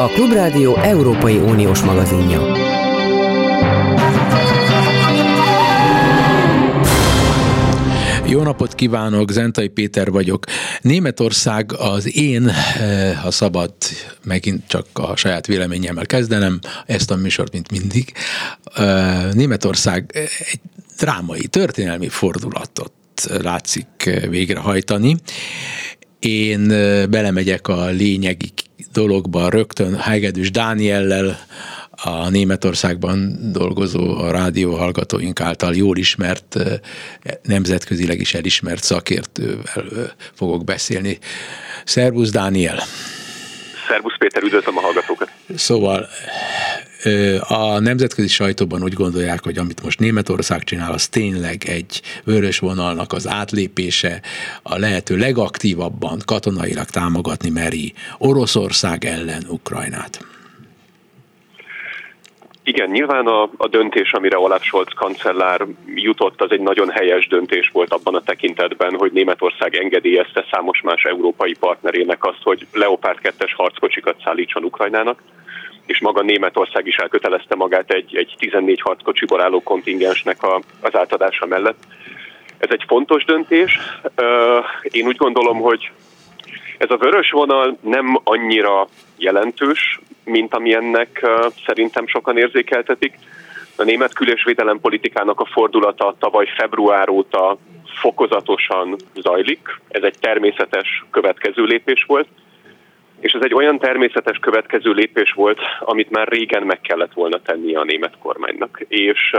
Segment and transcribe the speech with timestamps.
[0.00, 2.40] a Klubrádió Európai Uniós magazinja.
[8.26, 10.44] Jó napot kívánok, Zentai Péter vagyok.
[10.80, 13.74] Németország az én, eh, ha szabad,
[14.24, 18.12] megint csak a saját véleményemmel kezdenem, ezt a műsort, mint mindig.
[18.74, 20.10] Eh, Németország
[20.50, 20.60] egy
[20.98, 22.92] drámai, történelmi fordulatot
[23.42, 25.16] látszik végrehajtani.
[26.20, 26.68] Én
[27.10, 28.52] belemegyek a lényegi
[28.92, 31.38] dologba rögtön Hegedűs Dániellel,
[31.90, 36.56] a Németországban dolgozó a rádió hallgatóink által jól ismert,
[37.42, 41.18] nemzetközileg is elismert szakértővel fogok beszélni.
[41.84, 42.82] Szervusz Dániel!
[43.88, 45.30] Szervusz Péter, üdvözlöm a hallgatókat!
[45.56, 46.08] Szóval
[47.48, 53.12] a nemzetközi sajtóban úgy gondolják, hogy amit most Németország csinál, az tényleg egy vörös vonalnak
[53.12, 54.20] az átlépése,
[54.62, 60.24] a lehető legaktívabban katonailag támogatni meri Oroszország ellen Ukrajnát.
[62.64, 67.70] Igen, nyilván a, a döntés, amire Olaf Scholz kancellár jutott, az egy nagyon helyes döntés
[67.72, 73.52] volt abban a tekintetben, hogy Németország engedélyezte számos más európai partnerének azt, hogy Leopard 2-es
[73.56, 75.22] harckocsikat szállítson Ukrajnának
[75.90, 81.46] és maga Németország is elkötelezte magát egy, egy 14 harckocsiból álló kontingensnek a, az átadása
[81.46, 81.82] mellett.
[82.58, 83.78] Ez egy fontos döntés.
[84.82, 85.90] Én úgy gondolom, hogy
[86.78, 91.26] ez a vörös vonal nem annyira jelentős, mint amilyennek
[91.66, 93.14] szerintem sokan érzékeltetik.
[93.76, 97.58] A német kül- és politikának a fordulata tavaly február óta
[98.00, 99.80] fokozatosan zajlik.
[99.88, 102.28] Ez egy természetes következő lépés volt.
[103.20, 107.78] És ez egy olyan természetes következő lépés volt, amit már régen meg kellett volna tennie
[107.78, 108.84] a német kormánynak.
[108.88, 109.32] És,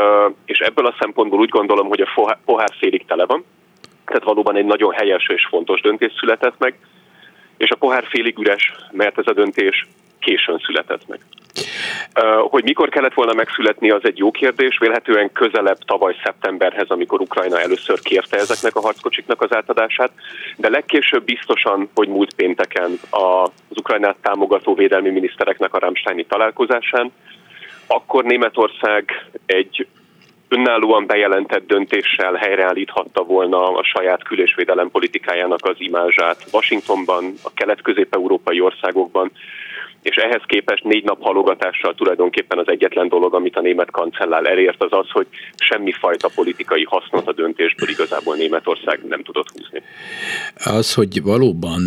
[0.46, 3.46] és ebből a szempontból úgy gondolom, hogy a pohár félig tele van,
[4.06, 6.76] tehát valóban egy nagyon helyes és fontos döntés született meg,
[7.58, 9.88] és a pohár félig üres, mert ez a döntés
[10.20, 11.20] későn született meg.
[12.50, 14.78] Hogy mikor kellett volna megszületni, az egy jó kérdés.
[14.80, 20.12] Vélhetően közelebb tavaly szeptemberhez, amikor Ukrajna először kérte ezeknek a harckocsiknak az átadását,
[20.58, 27.12] de legkésőbb biztosan, hogy múlt pénteken az Ukrajnát támogató védelmi minisztereknek a Ramsteini találkozásán,
[27.88, 29.88] akkor Németország egy
[30.48, 34.40] önállóan bejelentett döntéssel helyreállíthatta volna a saját kül-
[34.92, 39.31] politikájának az imázsát Washingtonban, a kelet-közép-európai országokban,
[40.01, 44.84] és ehhez képest négy nap halogatással tulajdonképpen az egyetlen dolog, amit a német kancellár elért,
[44.84, 49.81] az az, hogy semmifajta politikai hasznot a döntésből igazából Németország nem tudott húzni.
[50.56, 51.81] Az, hogy valóban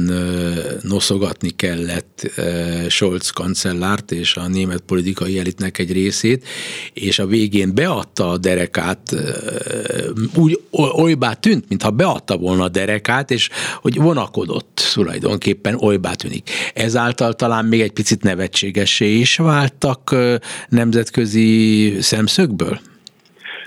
[0.82, 2.30] noszogatni kellett
[2.88, 6.44] Scholz kancellárt és a német politikai elitnek egy részét,
[6.92, 9.00] és a végén beadta a derekát,
[10.36, 13.48] úgy olybá tűnt, mintha beadta volna a derekát, és
[13.80, 16.50] hogy vonakodott tulajdonképpen olybá tűnik.
[16.74, 20.14] Ezáltal talán még egy picit nevetségessé is váltak
[20.68, 22.78] nemzetközi szemszögből?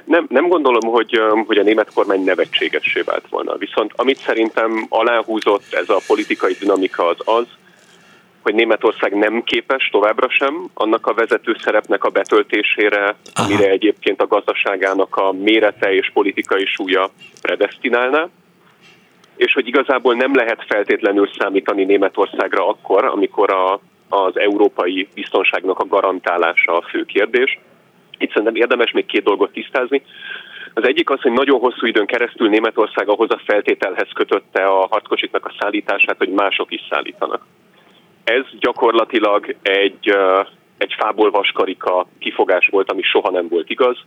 [0.06, 3.58] Nem, nem gondolom, hogy, hogy a német kormány nevetségessé vált volna.
[3.58, 7.46] Viszont amit szerintem aláhúzott ez a politikai dinamika az az,
[8.42, 13.16] hogy Németország nem képes továbbra sem annak a vezető szerepnek a betöltésére, Aha.
[13.34, 17.10] amire egyébként a gazdaságának a mérete és politikai súlya
[17.42, 18.30] predestinálná
[19.38, 23.80] és hogy igazából nem lehet feltétlenül számítani Németországra akkor, amikor a,
[24.10, 27.60] az európai biztonságnak a garantálása a fő kérdés.
[28.18, 30.02] Itt szerintem érdemes még két dolgot tisztázni.
[30.74, 35.46] Az egyik az, hogy nagyon hosszú időn keresztül Németország ahhoz a feltételhez kötötte a harckocsiknak
[35.46, 37.46] a szállítását, hogy mások is szállítanak.
[38.24, 40.18] Ez gyakorlatilag egy,
[40.78, 43.98] egy fából vaskarika kifogás volt, ami soha nem volt igaz.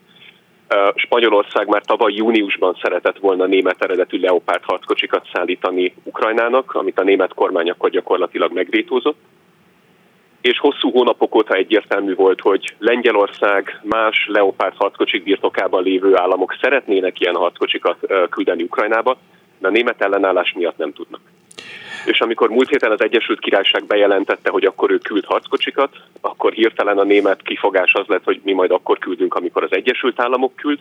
[0.94, 7.34] Spanyolország már tavaly júniusban szeretett volna német eredetű Leopard harckocsikat szállítani Ukrajnának, amit a német
[7.34, 9.18] kormány akkor gyakorlatilag megvétózott
[10.40, 17.20] és hosszú hónapok óta egyértelmű volt, hogy Lengyelország más Leopard harckocsik birtokában lévő államok szeretnének
[17.20, 17.96] ilyen harckocsikat
[18.30, 19.16] küldeni Ukrajnába,
[19.58, 21.20] de a német ellenállás miatt nem tudnak.
[22.04, 26.98] És amikor múlt héten az Egyesült Királyság bejelentette, hogy akkor ő küld harckocsikat, akkor hirtelen
[26.98, 30.78] a német kifogás az lett, hogy mi majd akkor küldünk, amikor az Egyesült Államok küld.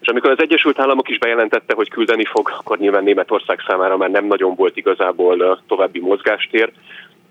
[0.00, 4.10] És amikor az Egyesült Államok is bejelentette, hogy küldeni fog, akkor nyilván Németország számára már
[4.10, 6.72] nem nagyon volt igazából további mozgástér,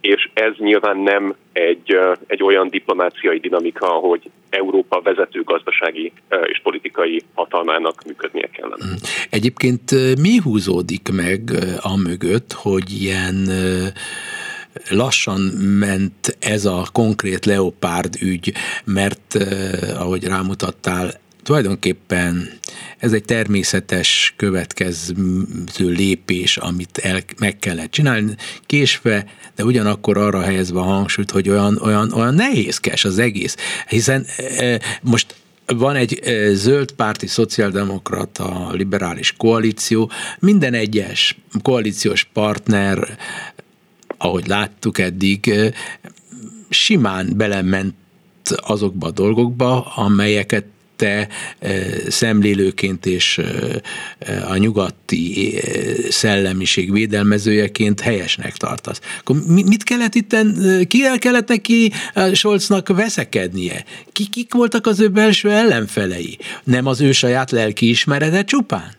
[0.03, 1.97] és ez nyilván nem egy,
[2.27, 6.11] egy olyan diplomáciai dinamika, hogy Európa vezető gazdasági
[6.45, 8.85] és politikai hatalmának működnie kellene.
[8.85, 8.95] Mm.
[9.29, 9.91] Egyébként
[10.21, 11.51] mi húzódik meg
[11.81, 13.35] a mögött, hogy ilyen
[14.89, 15.39] lassan
[15.79, 18.53] ment ez a konkrét leopárd ügy,
[18.85, 19.37] mert
[19.97, 21.11] ahogy rámutattál,
[21.43, 22.49] tulajdonképpen
[22.97, 25.15] ez egy természetes következő
[25.77, 28.35] lépés, amit el, meg kellett csinálni,
[28.65, 29.25] késve,
[29.55, 33.55] de ugyanakkor arra helyezve a hangsúlyt, hogy olyan, olyan, olyan nehézkes az egész.
[33.87, 34.25] Hiszen
[34.57, 35.35] e, most
[35.65, 43.17] van egy e, zöld párti szociáldemokrata liberális koalíció, minden egyes koalíciós partner,
[44.17, 45.73] ahogy láttuk eddig, e,
[46.69, 47.95] simán belement
[48.55, 50.65] azokba a dolgokba, amelyeket
[51.03, 51.27] te
[52.07, 53.41] szemlélőként és
[54.49, 55.59] a nyugati
[56.09, 59.01] szellemiség védelmezőjeként helyesnek tartasz.
[59.19, 60.35] Akkor mit kellett itt,
[60.87, 61.91] ki el kellett neki
[62.33, 63.83] Scholznak veszekednie?
[64.11, 66.37] Ki, kik voltak az ő belső ellenfelei?
[66.63, 68.91] Nem az ő saját lelki ismerete csupán?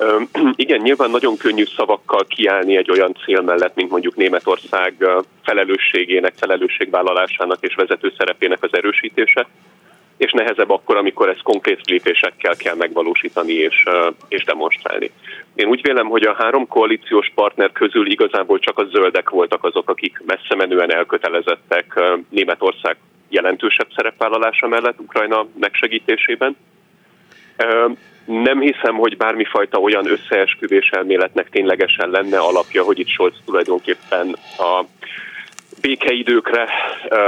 [0.64, 4.94] Igen, nyilván nagyon könnyű szavakkal kiállni egy olyan cél mellett, mint mondjuk Németország
[5.42, 9.46] felelősségének, felelősségvállalásának és vezető szerepének az erősítése
[10.20, 13.84] és nehezebb akkor, amikor ezt konkrét lépésekkel kell megvalósítani és,
[14.28, 15.10] és demonstrálni.
[15.54, 19.90] Én úgy vélem, hogy a három koalíciós partner közül igazából csak a zöldek voltak azok,
[19.90, 22.96] akik messze menően elkötelezettek Németország
[23.28, 26.56] jelentősebb szerepvállalása mellett Ukrajna megsegítésében.
[28.24, 34.84] Nem hiszem, hogy bármifajta olyan összeesküvés elméletnek ténylegesen lenne alapja, hogy itt Scholz tulajdonképpen a
[35.80, 36.68] békeidőkre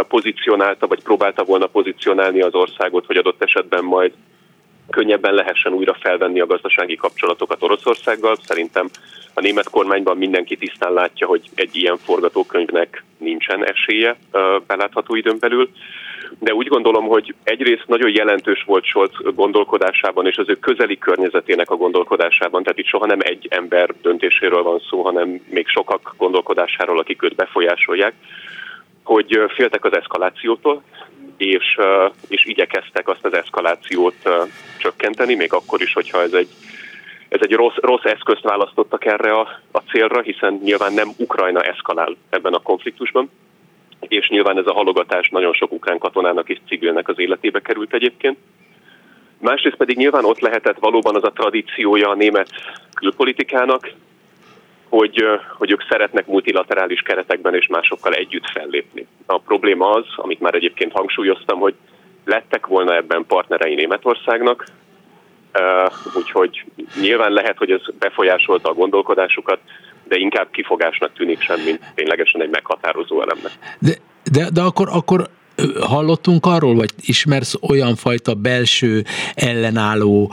[0.09, 4.13] pozícionálta, vagy próbálta volna pozícionálni az országot, hogy adott esetben majd
[4.91, 8.37] könnyebben lehessen újra felvenni a gazdasági kapcsolatokat Oroszországgal.
[8.43, 8.89] Szerintem
[9.35, 14.17] a német kormányban mindenki tisztán látja, hogy egy ilyen forgatókönyvnek nincsen esélye
[14.67, 15.71] belátható időn belül.
[16.39, 21.71] De úgy gondolom, hogy egyrészt nagyon jelentős volt Scholz gondolkodásában és az ő közeli környezetének
[21.71, 26.99] a gondolkodásában, tehát itt soha nem egy ember döntéséről van szó, hanem még sokak gondolkodásáról,
[26.99, 28.15] akik őt befolyásolják
[29.03, 30.83] hogy féltek az eszkalációtól,
[31.37, 31.79] és,
[32.29, 34.15] és igyekeztek azt az eszkalációt
[34.79, 36.49] csökkenteni, még akkor is, hogyha ez egy,
[37.29, 42.17] ez egy rossz, rossz eszközt választottak erre a, a célra, hiszen nyilván nem Ukrajna eszkalál
[42.31, 43.31] ebben a konfliktusban,
[44.09, 48.39] és nyilván ez a halogatás nagyon sok ukrán katonának és civilnek az életébe került egyébként.
[49.39, 52.49] Másrészt pedig nyilván ott lehetett valóban az a tradíciója a német
[52.95, 53.91] külpolitikának,
[54.89, 55.25] hogy,
[55.59, 59.07] hogy ők szeretnek multilaterális keretekben és másokkal együtt fellépni.
[59.27, 61.75] A probléma az, amit már egyébként hangsúlyoztam, hogy
[62.25, 64.67] lettek volna ebben partnerei Németországnak,
[66.17, 66.65] úgyhogy
[67.01, 69.59] nyilván lehet, hogy ez befolyásolta a gondolkodásukat,
[70.09, 73.53] de inkább kifogásnak tűnik sem, mint ténylegesen egy meghatározó elemnek.
[73.79, 73.93] De,
[74.33, 75.29] de, de akkor, akkor
[75.81, 79.05] hallottunk arról, vagy ismersz olyan fajta belső
[79.35, 80.33] ellenálló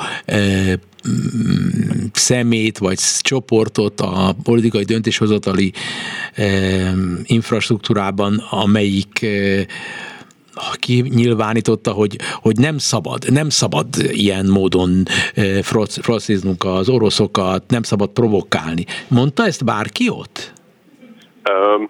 [2.14, 5.74] szemét vagy csoportot a politikai döntéshozatali
[7.24, 9.26] infrastruktúrában, amelyik
[10.80, 15.04] ki nyilvánította, hogy, hogy nem szabad, nem szabad ilyen módon
[16.02, 18.86] frociznunk az oroszokat, nem szabad provokálni.
[19.08, 20.54] Mondta ezt bárki ott?
[21.50, 21.90] Um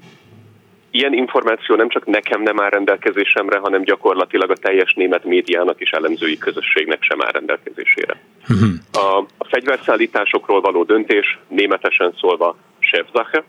[0.91, 5.89] Ilyen információ nem csak nekem nem áll rendelkezésemre, hanem gyakorlatilag a teljes német médiának és
[5.91, 8.19] elemzői közösségnek sem áll rendelkezésére.
[8.49, 8.69] Uh-huh.
[8.91, 13.43] A, a fegyverszállításokról való döntés németesen szólva Chefsache,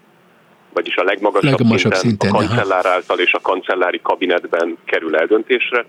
[0.73, 5.85] vagyis a legmagasabb, legmagasabb szinten, szinten a kancellár által és a kancellári kabinetben kerül eldöntésre,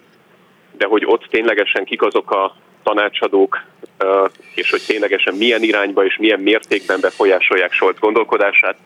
[0.78, 3.62] de hogy ott ténylegesen kik azok a tanácsadók,
[4.56, 8.78] és hogy ténylegesen milyen irányba és milyen mértékben befolyásolják Scholz gondolkodását,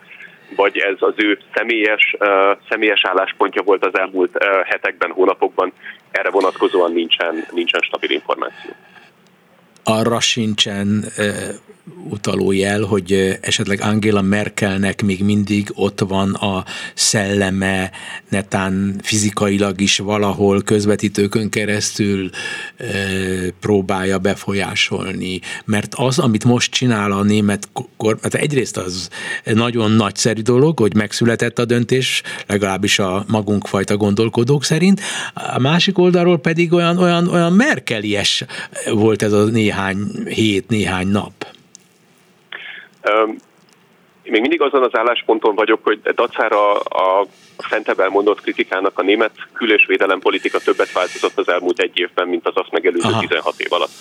[0.56, 2.16] vagy ez az ő személyes,
[2.70, 5.72] személyes álláspontja volt az elmúlt hetekben, hónapokban,
[6.12, 8.72] erre vonatkozóan nincsen, nincsen stabil információ.
[9.88, 11.56] Arra sincsen uh,
[12.10, 17.92] utaló jel, hogy esetleg Angela Merkelnek még mindig ott van a szelleme,
[18.30, 22.30] netán fizikailag is valahol közvetítőkön keresztül
[22.78, 22.86] e,
[23.60, 25.40] próbálja befolyásolni.
[25.66, 29.10] Mert az, amit most csinál a német kormány, hát egyrészt az
[29.44, 35.02] nagyon nagyszerű dolog, hogy megszületett a döntés, legalábbis a magunk fajta gondolkodók szerint,
[35.34, 38.46] a másik oldalról pedig olyan, olyan, olyan merkelies
[38.94, 39.75] volt ez a néhány
[40.26, 41.34] hét, néhány nap.
[44.24, 47.26] Én még mindig azon az állásponton vagyok, hogy dacára a
[47.58, 52.48] fentebb elmondott kritikának a német kül- és védelempolitika többet változott az elmúlt egy évben, mint
[52.48, 53.20] az azt megelőző Aha.
[53.20, 53.92] 16 év alatt.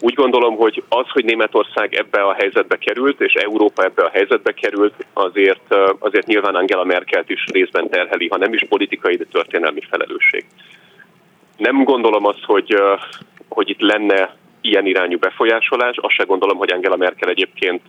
[0.00, 4.52] Úgy gondolom, hogy az, hogy Németország ebbe a helyzetbe került, és Európa ebbe a helyzetbe
[4.52, 9.80] került, azért, azért nyilván Angela Merkelt is részben terheli, ha nem is politikai, de történelmi
[9.90, 10.44] felelősség.
[11.56, 12.76] Nem gondolom azt, hogy,
[13.54, 15.96] hogy itt lenne ilyen irányú befolyásolás.
[15.96, 17.82] Azt se gondolom, hogy Angela Merkel egyébként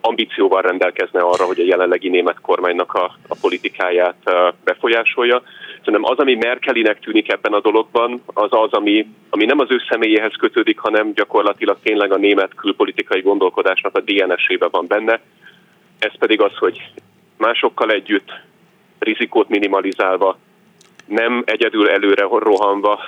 [0.00, 4.30] ambícióval rendelkezne arra, hogy a jelenlegi német kormánynak a, a politikáját
[4.64, 5.42] befolyásolja.
[5.78, 9.82] Szerintem az, ami Merkelinek tűnik ebben a dologban, az az, ami, ami nem az ő
[9.88, 15.20] személyéhez kötődik, hanem gyakorlatilag tényleg a német külpolitikai gondolkodásnak a DNS-ébe van benne.
[15.98, 16.90] Ez pedig az, hogy
[17.36, 18.32] másokkal együtt,
[18.98, 20.38] rizikót minimalizálva,
[21.06, 23.00] nem egyedül előre rohanva,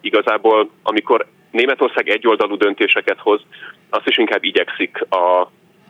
[0.00, 3.40] igazából amikor Németország egyoldalú döntéseket hoz,
[3.90, 5.40] azt is inkább igyekszik a,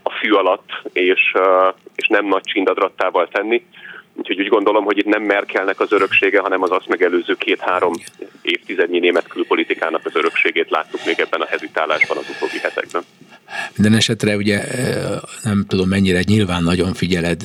[0.03, 1.33] a fű alatt, és,
[1.95, 3.67] és nem nagy csindadrattával tenni.
[4.15, 7.93] Úgyhogy úgy gondolom, hogy itt nem Merkelnek az öröksége, hanem az azt megelőző két-három
[8.43, 13.03] évtizednyi német külpolitikának az örökségét láttuk még ebben a hezitálásban az utóbbi hetekben.
[13.75, 14.65] Minden esetre ugye
[15.43, 17.43] nem tudom mennyire nyilván nagyon figyeled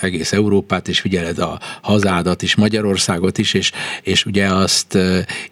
[0.00, 4.98] egész Európát, és figyeled a hazádat is, Magyarországot is, és, és ugye azt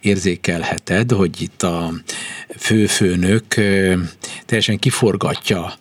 [0.01, 1.93] érzékelheted, hogy itt a
[2.59, 3.45] főfőnök
[4.47, 5.73] teljesen kiforgatja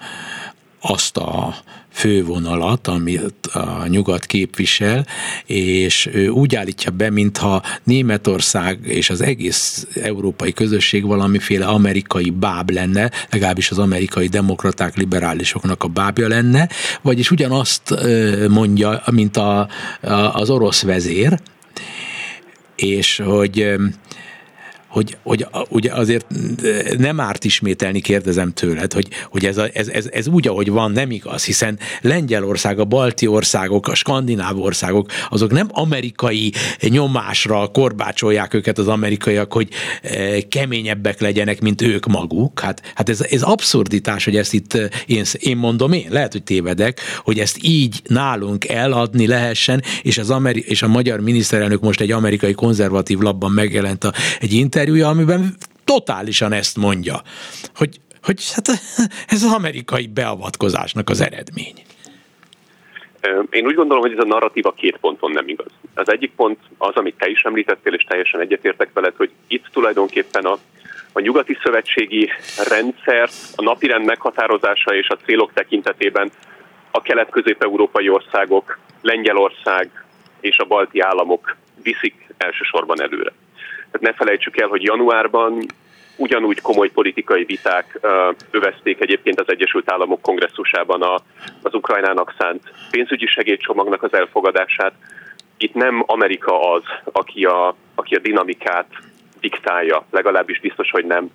[0.89, 1.55] azt a
[1.91, 5.05] fővonalat, amit a nyugat képvisel,
[5.45, 12.69] és ő úgy állítja be, mintha Németország és az egész európai közösség valamiféle amerikai báb
[12.69, 16.69] lenne, legalábbis az amerikai demokraták, liberálisoknak a bábja lenne,
[17.01, 17.95] vagyis ugyanazt
[18.49, 21.39] mondja, mint a, a, az orosz vezér,
[22.75, 23.75] és hogy
[24.97, 26.25] hogy, hogy ugye azért
[26.97, 30.91] nem árt ismételni, kérdezem tőled, hogy, hogy ez, a, ez, ez, ez úgy, ahogy van,
[30.91, 38.53] nem igaz, hiszen Lengyelország, a balti országok, a skandináv országok, azok nem amerikai nyomásra korbácsolják
[38.53, 39.69] őket az amerikaiak, hogy
[40.01, 42.59] eh, keményebbek legyenek, mint ők maguk.
[42.59, 46.43] Hát, hát ez, ez abszurditás, hogy ezt itt eh, én, én mondom én, lehet, hogy
[46.43, 52.01] tévedek, hogy ezt így nálunk eladni lehessen, és, az Ameri- és a magyar miniszterelnök most
[52.01, 57.15] egy amerikai konzervatív labban megjelent a, egy interjú, interjúja, amiben totálisan ezt mondja,
[57.75, 58.67] hogy, hogy hát
[59.33, 61.75] ez az amerikai beavatkozásnak az eredmény.
[63.49, 65.71] Én úgy gondolom, hogy ez a narratíva két ponton nem igaz.
[65.93, 70.45] Az egyik pont az, amit te is említettél, és teljesen egyetértek veled, hogy itt tulajdonképpen
[70.45, 70.57] a,
[71.11, 72.29] a nyugati szövetségi
[72.69, 76.31] rendszer, a napirend meghatározása és a célok tekintetében
[76.91, 80.05] a kelet-közép-európai országok, Lengyelország
[80.39, 83.31] és a balti államok viszik elsősorban előre.
[83.91, 85.65] Tehát ne felejtsük el, hogy januárban
[86.17, 87.99] ugyanúgy komoly politikai viták
[88.51, 91.15] övezték egyébként az Egyesült Államok kongresszusában a,
[91.61, 94.93] az Ukrajnának szánt pénzügyi segélycsomagnak az elfogadását.
[95.57, 98.87] Itt nem Amerika az, aki a, aki a dinamikát
[99.39, 101.29] diktálja, legalábbis biztos, hogy nem,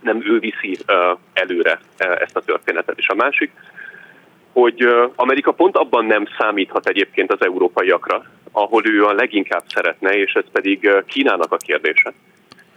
[0.00, 0.78] nem ő viszi
[1.32, 2.98] előre ezt a történetet.
[2.98, 3.52] És a másik,
[4.52, 10.32] hogy Amerika pont abban nem számíthat egyébként az európaiakra, ahol ő a leginkább szeretne, és
[10.32, 12.12] ez pedig Kínának a kérdése.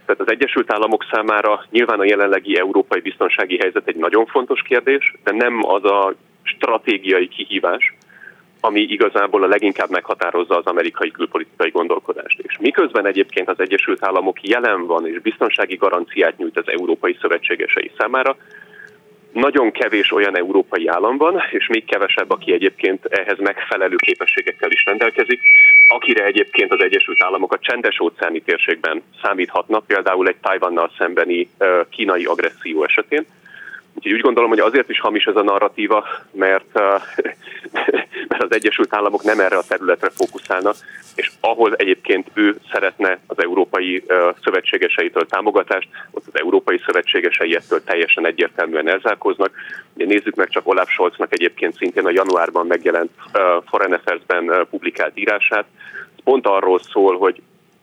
[0.06, 5.14] Tehát az Egyesült Államok számára nyilván a jelenlegi európai biztonsági helyzet egy nagyon fontos kérdés,
[5.24, 7.94] de nem az a stratégiai kihívás,
[8.60, 12.38] ami igazából a leginkább meghatározza az amerikai külpolitikai gondolkodást.
[12.38, 17.90] És miközben egyébként az Egyesült Államok jelen van és biztonsági garanciát nyújt az európai szövetségesei
[17.98, 18.36] számára,
[19.36, 24.84] nagyon kevés olyan európai állam van, és még kevesebb, aki egyébként ehhez megfelelő képességekkel is
[24.84, 25.40] rendelkezik,
[25.88, 31.48] akire egyébként az Egyesült Államok a csendes óceáni térségben számíthatnak, például egy Tajvannal szembeni
[31.90, 33.26] kínai agresszió esetén.
[33.96, 36.72] Úgyhogy úgy gondolom, hogy azért is hamis ez a narratíva, mert,
[38.28, 40.72] mert az Egyesült Államok nem erre a területre fókuszálna,
[41.14, 44.04] és ahol egyébként ő szeretne az európai
[44.42, 49.50] szövetségeseitől támogatást, ott az európai szövetségesei ettől teljesen egyértelműen elzárkoznak.
[49.94, 53.10] Ugye nézzük meg csak Olaf Scholznak egyébként szintén a januárban megjelent
[53.66, 55.64] Foreign Affairs-ben publikált írását.
[56.24, 57.42] Pont arról szól, hogy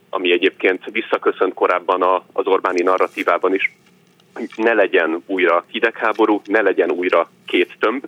[0.10, 3.72] ami egyébként visszaköszönt korábban az Orbáni narratívában is,
[4.56, 8.06] ne legyen újra hidegháború, ne legyen újra két tömb.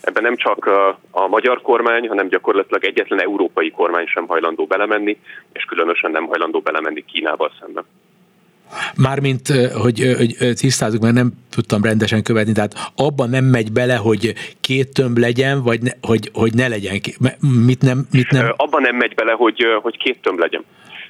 [0.00, 0.66] Ebben nem csak
[1.10, 5.18] a magyar kormány, hanem gyakorlatilag egyetlen európai kormány sem hajlandó belemenni,
[5.52, 7.84] és különösen nem hajlandó belemenni Kínával szemben.
[8.96, 9.48] Mármint,
[9.82, 14.92] hogy, hogy tisztázzuk, mert nem tudtam rendesen követni, tehát abban nem megy bele, hogy két
[14.92, 17.00] tömb legyen, vagy ne, hogy, hogy ne legyen.
[17.66, 18.54] Mit nem, mit nem?
[18.56, 20.64] Abban nem megy bele, hogy, hogy két tömb legyen.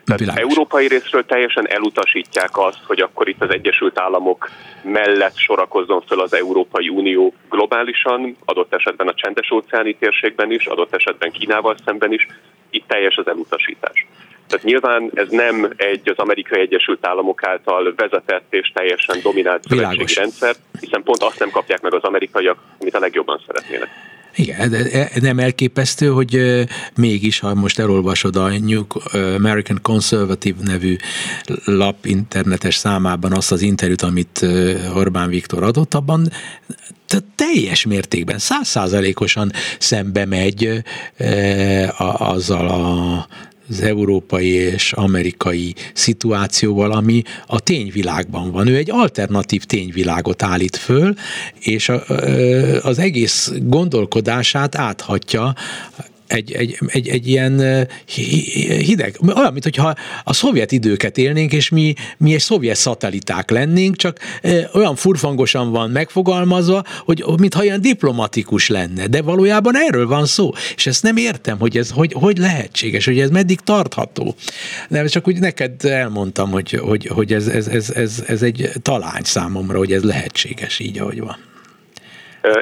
[0.04, 0.42] Tehát Világos.
[0.42, 4.50] európai részről teljesen elutasítják azt, hogy akkor itt az Egyesült Államok
[4.82, 10.94] mellett sorakozzon föl az Európai Unió globálisan, adott esetben a csendes óceáni térségben is, adott
[10.94, 12.26] esetben Kínával szemben is.
[12.70, 14.06] Itt teljes az elutasítás.
[14.48, 20.14] Tehát nyilván ez nem egy az Amerikai Egyesült Államok által vezetett és teljesen dominált szövetségi
[20.14, 23.88] rendszer, hiszen pont azt nem kapják meg az amerikaiak, amit a legjobban szeretnének.
[24.36, 26.64] Igen, de nem elképesztő, hogy
[26.96, 30.96] mégis, ha most elolvasod a New American Conservative nevű
[31.64, 34.46] lap internetes számában azt az interjút, amit
[34.94, 36.30] Orbán Viktor adott, abban
[37.34, 40.82] teljes mértékben, százszázalékosan szembe megy
[42.18, 43.26] azzal a
[43.68, 48.66] az európai és amerikai szituációval, ami a tényvilágban van.
[48.66, 51.14] Ő egy alternatív tényvilágot állít föl,
[51.60, 51.92] és
[52.82, 55.54] az egész gondolkodását áthatja
[56.26, 57.86] egy, egy, egy, egy ilyen
[58.78, 64.18] hideg, olyan, mintha a szovjet időket élnénk, és mi, mi egy szovjet szateliták lennénk, csak
[64.74, 70.86] olyan furfangosan van megfogalmazva, hogy mintha ilyen diplomatikus lenne, de valójában erről van szó, és
[70.86, 74.34] ezt nem értem, hogy ez hogy, hogy lehetséges, hogy ez meddig tartható.
[74.88, 79.22] Nem, csak úgy neked elmondtam, hogy, hogy, hogy ez, ez, ez, ez, ez egy talány
[79.22, 81.36] számomra, hogy ez lehetséges így, ahogy van.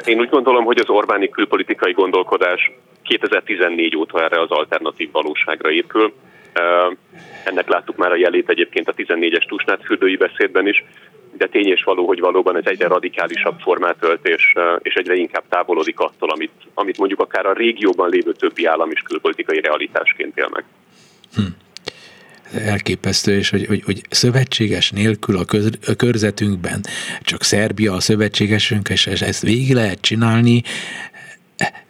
[0.05, 2.71] Én úgy gondolom, hogy az Orbáni külpolitikai gondolkodás
[3.03, 6.13] 2014 óta erre az alternatív valóságra épül.
[7.43, 10.83] Ennek láttuk már a jelét egyébként a 14-es Tusnát fürdői beszédben is,
[11.37, 15.43] de tény és való, hogy valóban ez egyre radikálisabb formát ölt, és, és egyre inkább
[15.49, 20.49] távolodik attól, amit, amit mondjuk akár a régióban lévő többi állam is külpolitikai realitásként él
[20.51, 20.63] meg.
[21.35, 21.43] Hm
[22.57, 26.81] elképesztő, és hogy, hogy, hogy szövetséges nélkül a, köz, a körzetünkben
[27.21, 30.61] csak Szerbia a szövetségesünk, és ezt végig lehet csinálni,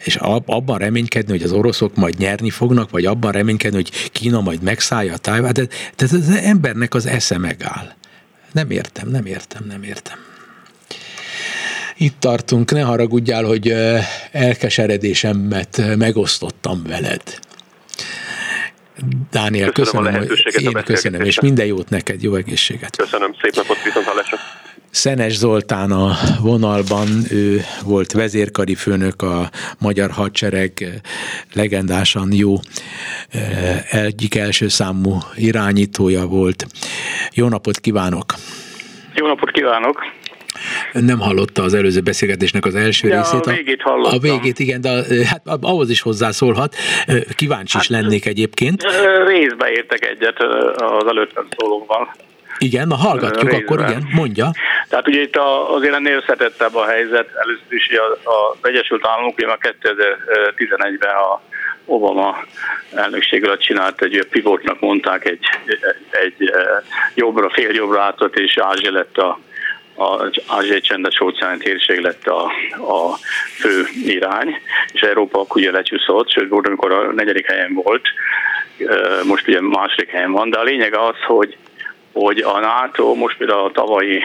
[0.03, 4.61] és abban reménykedni, hogy az oroszok majd nyerni fognak, vagy abban reménykedni, hogy Kína majd
[4.61, 7.93] megszállja a tájvát, de, de az embernek az esze megáll.
[8.51, 10.17] Nem értem, nem értem, nem értem.
[11.97, 13.75] Itt tartunk, ne haragudjál, hogy
[14.31, 17.21] elkeseredésemet megosztottam veled.
[19.31, 22.95] Dániel, köszönöm, köszönöm hogy én köszönöm, és minden jót neked, jó egészséget.
[22.95, 24.37] Köszönöm, szép napot, viszont hallásra.
[24.93, 29.49] Szenes Zoltán a vonalban, ő volt vezérkari főnök a
[29.81, 30.71] Magyar Hadsereg
[31.53, 32.53] legendásan jó
[33.29, 36.65] eh, egyik első számú irányítója volt.
[37.33, 38.25] Jó napot kívánok!
[39.13, 40.01] Jó napot kívánok!
[40.91, 43.45] nem hallotta az előző beszélgetésnek az első ja, részét.
[43.45, 44.17] A végét hallottam.
[44.17, 44.89] A végét, igen, de
[45.25, 46.75] hát ahhoz is hozzászólhat.
[47.35, 48.83] Kíváncsi is hát, lennék egyébként.
[49.25, 50.37] Részbe értek egyet
[50.75, 52.13] az előttem szólóval.
[52.63, 53.61] Igen, na hallgatjuk, Részben.
[53.61, 54.51] akkor igen, mondja.
[54.89, 55.37] Tehát ugye itt
[55.75, 57.29] azért ennél összetettebb a helyzet.
[57.35, 57.89] Először is
[58.23, 61.41] az Egyesült Államok már 2011-ben a
[61.85, 62.43] Obama
[62.93, 65.39] elnökség alatt csinált egy pivotnak mondták egy,
[66.09, 66.51] egy
[67.15, 69.39] jobbra, fél jobbra átott, és Ázsia lett a
[69.95, 72.43] az ázsiai csendes óceáni térség lett a,
[72.77, 73.17] a
[73.59, 74.55] fő irány,
[74.93, 78.07] és Európa akkor ugye lecsúszott, sőt volt, amikor a negyedik helyen volt,
[79.23, 81.57] most ugye második helyen van, de a lényeg az, hogy
[82.13, 84.23] hogy a NATO most például a tavalyi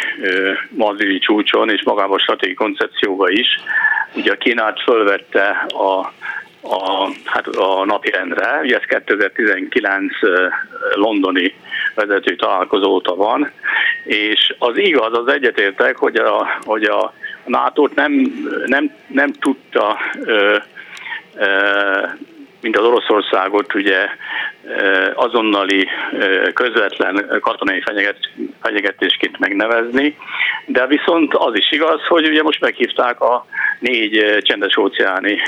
[0.70, 3.46] madridi csúcson és magában a stratégiai koncepcióba is,
[4.14, 6.12] ugye a Kínát fölvette a
[6.62, 8.60] a, hát a napirendre.
[8.62, 10.12] Ugye ez 2019
[10.94, 11.54] londoni
[11.94, 13.50] vezető találkozó óta van,
[14.04, 17.12] és az igaz, az egyetértek, hogy a, hogy a
[17.44, 18.12] nato nem,
[18.66, 20.56] nem, nem tudta ö,
[21.36, 22.06] ö,
[22.60, 24.08] mint az Oroszországot ugye
[25.14, 25.88] azonnali
[26.54, 27.82] közvetlen katonai
[28.60, 30.16] fenyegetésként megnevezni,
[30.66, 33.46] de viszont az is igaz, hogy ugye most meghívták a
[33.78, 35.40] négy csendes óceáni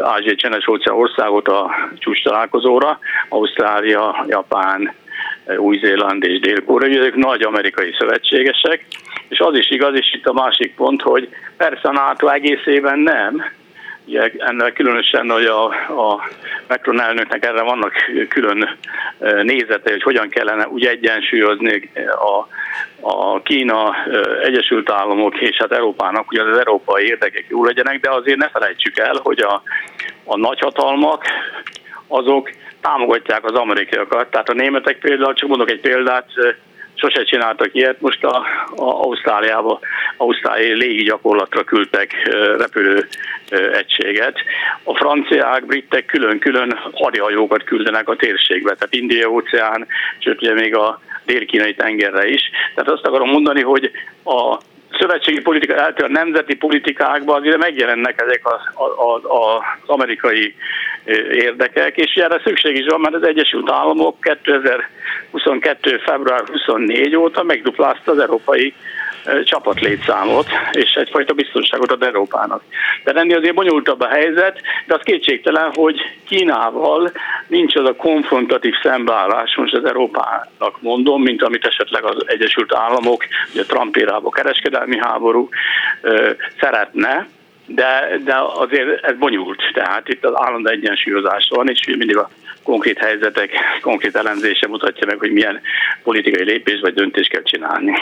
[0.00, 4.94] ázsiai csendes óceán országot a csúcs találkozóra, Ausztrália, Japán,
[5.56, 8.84] új-Zéland és Dél-Korea, ezek nagy amerikai szövetségesek,
[9.28, 13.44] és az is igaz, és itt a másik pont, hogy persze a NATO egészében nem,
[14.06, 16.28] Ugye ennek különösen, hogy a, a
[16.68, 17.92] Macron elnöknek erre vannak
[18.28, 18.78] külön
[19.42, 22.48] nézete, hogy hogyan kellene úgy egyensúlyozni a,
[23.08, 23.96] a Kína,
[24.42, 28.98] Egyesült Államok és hát Európának, ugye az európai érdekek jó legyenek, de azért ne felejtsük
[28.98, 29.62] el, hogy a,
[30.24, 31.24] a nagyhatalmak
[32.06, 34.30] azok támogatják az amerikaiakat.
[34.30, 36.26] Tehát a németek például, csak mondok egy példát,
[36.96, 38.36] sose csináltak ilyet, most a,
[38.76, 39.80] a Ausztráliába,
[40.16, 42.14] ausztráliai légi gyakorlatra küldtek
[42.58, 43.08] repülő
[43.72, 44.38] egységet.
[44.82, 49.86] A franciák, britek külön-külön hadihajókat küldenek a térségbe, tehát India óceán,
[50.18, 52.50] sőt ugye még a dél-kínai tengerre is.
[52.74, 53.90] Tehát azt akarom mondani, hogy
[54.24, 54.58] a
[54.98, 58.60] szövetségi politika eltől a nemzeti politikákban azért megjelennek ezek az,
[58.96, 60.54] az, az amerikai
[61.30, 65.98] érdekek, és erre szükség is van, mert az Egyesült Államok 2022.
[65.98, 68.74] február 24 óta megduplázta az európai
[69.44, 72.62] csapatlétszámot, és egyfajta biztonságot ad Európának.
[73.04, 77.10] De ennél azért bonyolultabb a helyzet, de az kétségtelen, hogy Kínával
[77.46, 83.24] nincs az a konfrontatív szembeállás, most az Európának mondom, mint amit esetleg az Egyesült Államok,
[83.52, 85.48] ugye Trump a kereskedelmi háború
[86.60, 87.26] szeretne,
[87.66, 92.30] de, de azért ez bonyolult, tehát itt az állandó egyensúlyozás van, és mindig a
[92.66, 93.50] konkrét helyzetek,
[93.80, 95.60] konkrét elemzése mutatja meg, hogy milyen
[96.02, 97.92] politikai lépés vagy döntés kell csinálni.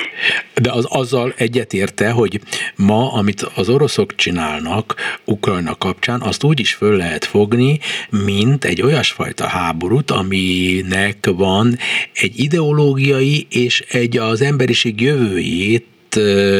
[0.54, 2.40] De az azzal egyetérte, hogy
[2.76, 7.78] ma, amit az oroszok csinálnak Ukrajna kapcsán, azt úgy is föl lehet fogni,
[8.24, 11.76] mint egy olyasfajta háborút, aminek van
[12.14, 15.93] egy ideológiai és egy az emberiség jövőjét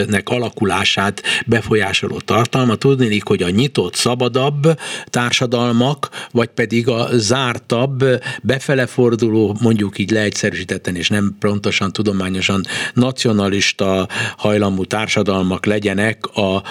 [0.07, 2.75] nek alakulását befolyásoló tartalma.
[2.75, 8.05] Tudnélik, hogy a nyitott, szabadabb társadalmak, vagy pedig a zártabb,
[8.43, 12.65] befele forduló, mondjuk így leegyszerűsítetten és nem pontosan tudományosan
[12.95, 16.63] nacionalista hajlamú társadalmak legyenek a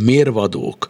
[0.00, 0.86] mérvadók.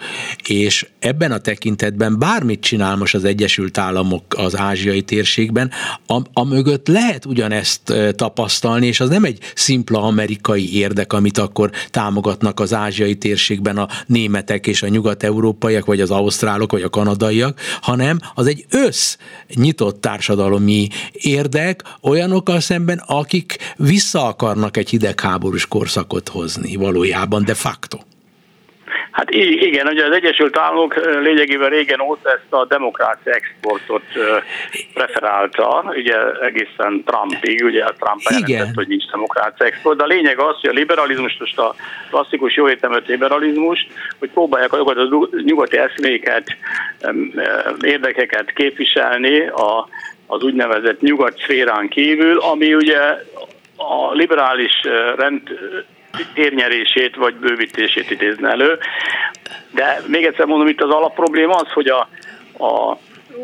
[0.47, 5.71] És ebben a tekintetben bármit csinál most az Egyesült Államok az ázsiai térségben,
[6.07, 11.71] a, a mögött lehet ugyanezt tapasztalni, és az nem egy szimpla amerikai érdek, amit akkor
[11.91, 17.61] támogatnak az ázsiai térségben a németek és a nyugat-európaiak, vagy az ausztrálok, vagy a kanadaiak,
[17.81, 19.17] hanem az egy össz
[19.55, 27.99] nyitott társadalomi érdek olyanokkal szemben, akik vissza akarnak egy hidegháborús korszakot hozni valójában de facto.
[29.13, 34.03] Hát igen, ugye az Egyesült Államok lényegében régen óta ezt a demokrácia exportot
[34.95, 40.39] preferálta, ugye egészen Trumpig, ugye a Trump jelentett, hogy nincs demokrácia export, de a lényeg
[40.39, 41.75] az, hogy a liberalizmus, most a
[42.11, 43.87] klasszikus jó értelmet liberalizmus,
[44.19, 46.57] hogy próbálják azokat a nyugati eszméket,
[47.81, 49.89] érdekeket képviselni a,
[50.27, 53.01] az úgynevezett nyugat szférán kívül, ami ugye
[53.77, 54.81] a liberális
[55.17, 55.43] rend
[56.35, 58.79] térnyerését vagy bővítését idézne elő.
[59.71, 62.09] De még egyszer mondom, itt az alapprobléma az, hogy a,
[62.65, 62.99] a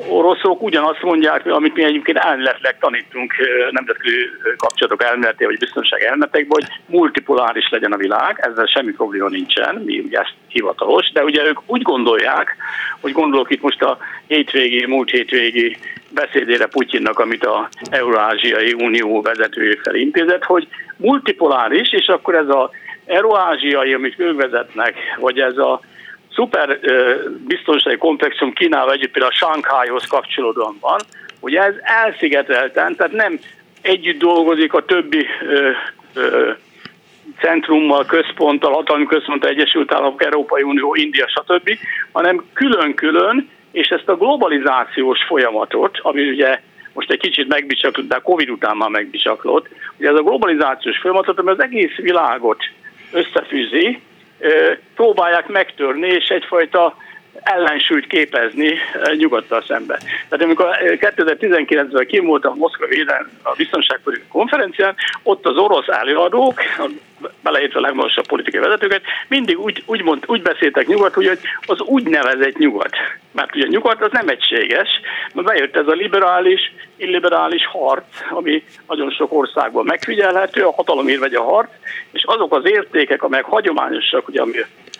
[0.08, 3.34] oroszok ugyanazt mondják, amit mi egyébként elméletileg tanítunk
[3.70, 4.16] nemzetközi
[4.56, 9.98] kapcsolatok elméleti vagy biztonság elméletekben, hogy multipoláris legyen a világ, ezzel semmi probléma nincsen, mi
[9.98, 12.56] ugye ezt hivatalos, de ugye ők úgy gondolják,
[13.00, 15.76] hogy gondolok itt most a hétvégi, múlt hétvégi
[16.10, 22.70] beszédére Putyinnak, amit a Eurázsiai Unió vezetője felintézett, hogy multipoláris, és akkor ez a
[23.06, 25.80] Eurázsiai, amit ők vezetnek, vagy ez a
[26.38, 26.78] szuper
[27.46, 31.00] biztonsági komplexum Kínával együtt például a Shanghaihoz kapcsolódóan van,
[31.40, 33.38] hogy ez elszigetelten, tehát nem
[33.82, 35.26] együtt dolgozik a többi
[37.40, 41.78] centrummal, központtal, hatalmi központtal, Egyesült Államok, Európai Unió, India, stb.,
[42.12, 46.60] hanem külön-külön, és ezt a globalizációs folyamatot, ami ugye
[46.92, 51.38] most egy kicsit megbicsaklott, de a Covid után már megbicsaklott, ugye ez a globalizációs folyamatot,
[51.38, 52.62] ami az egész világot
[53.12, 54.00] összefűzi,
[54.94, 56.96] próbálják megtörni, és egyfajta
[57.42, 58.78] ellensúlyt képezni
[59.16, 59.98] nyugattal szemben.
[60.28, 66.62] Tehát amikor 2019-ben kim voltam Moszkva véden a biztonságpolitikai konferencián, ott az orosz előadók,
[67.42, 72.58] beleértve a legmagasabb politikai vezetőket, mindig úgy, úgy, mond, úgy beszéltek nyugat, hogy az úgynevezett
[72.58, 72.96] nyugat.
[73.32, 74.88] Mert ugye a nyugat az nem egységes,
[75.34, 81.34] mert bejött ez a liberális, illiberális harc, ami nagyon sok országban megfigyelhető, a hatalomért vagy
[81.34, 81.70] a harc,
[82.10, 84.52] és azok az értékek, amelyek hagyományosak, ugye, ami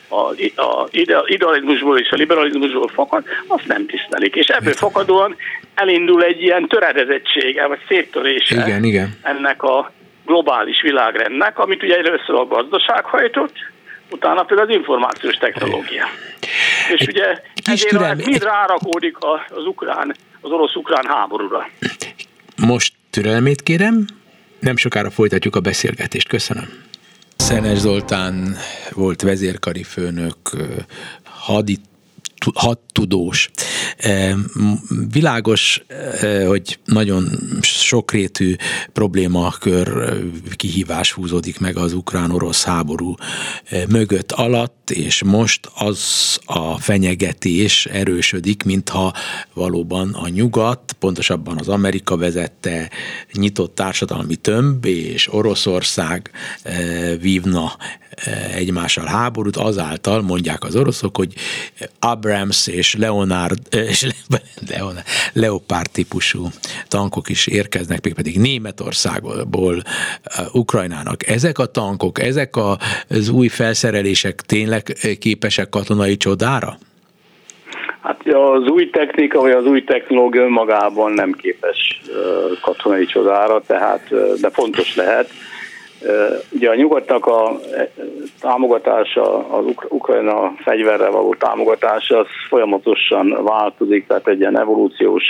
[0.09, 0.17] a,
[0.63, 0.89] a
[1.27, 4.35] idealizmusból és a liberalizmusból fakad, azt nem tisztelik.
[4.35, 5.37] És ebből fakadóan
[5.75, 9.19] elindul egy ilyen töredezettsége, vagy széttörése igen, igen.
[9.23, 9.93] ennek a
[10.27, 13.55] globális világrendnek, amit ugye először a gazdaság hajtott,
[14.11, 16.05] utána pedig az információs technológia.
[16.95, 18.43] És egy, ugye ezért türelmi, mind egy...
[18.43, 19.17] rárakódik
[19.49, 21.69] az ukrán, az orosz-ukrán háborúra.
[22.57, 24.05] Most türelmét kérem,
[24.59, 26.29] nem sokára folytatjuk a beszélgetést.
[26.29, 26.88] Köszönöm.
[27.39, 28.57] Szenes Zoltán
[28.91, 30.37] volt vezérkari főnök,
[31.25, 31.81] hadit
[32.55, 33.51] hadtudós.
[35.11, 35.83] Világos,
[36.47, 37.29] hogy nagyon
[37.61, 38.55] sokrétű
[38.93, 40.13] problémakör,
[40.57, 43.15] kihívás húzódik meg az ukrán-orosz háború
[43.89, 46.01] mögött alatt, és most az
[46.45, 49.15] a fenyegetés erősödik, mintha
[49.55, 52.91] valóban a nyugat, pontosabban az Amerika vezette
[53.33, 56.31] nyitott társadalmi tömb és Oroszország
[57.21, 57.77] vívna
[58.55, 61.33] egymással háborút, azáltal mondják az oroszok, hogy
[62.01, 64.07] Abrams és Leonard, és
[64.71, 66.47] Leonard, Leopard típusú
[66.89, 69.83] tankok is érkeznek, még pedig Németországból
[70.53, 71.29] Ukrajnának.
[71.29, 72.55] Ezek a tankok, ezek
[73.09, 74.83] az új felszerelések tényleg
[75.19, 76.79] képesek katonai csodára?
[78.03, 82.03] Hát az új technika vagy az új technológia önmagában nem képes
[82.63, 84.09] katonai csodára, tehát
[84.41, 85.31] de fontos lehet
[86.51, 87.91] Ugye a nyugatnak a e,
[88.41, 95.25] támogatása, az Ukrajna fegyverrel való támogatása, az folyamatosan változik, tehát egy ilyen evolúciós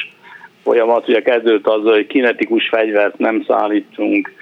[0.63, 1.09] folyamat.
[1.09, 4.33] Ugye kezdődött azzal, hogy kinetikus fegyvert nem szállítunk,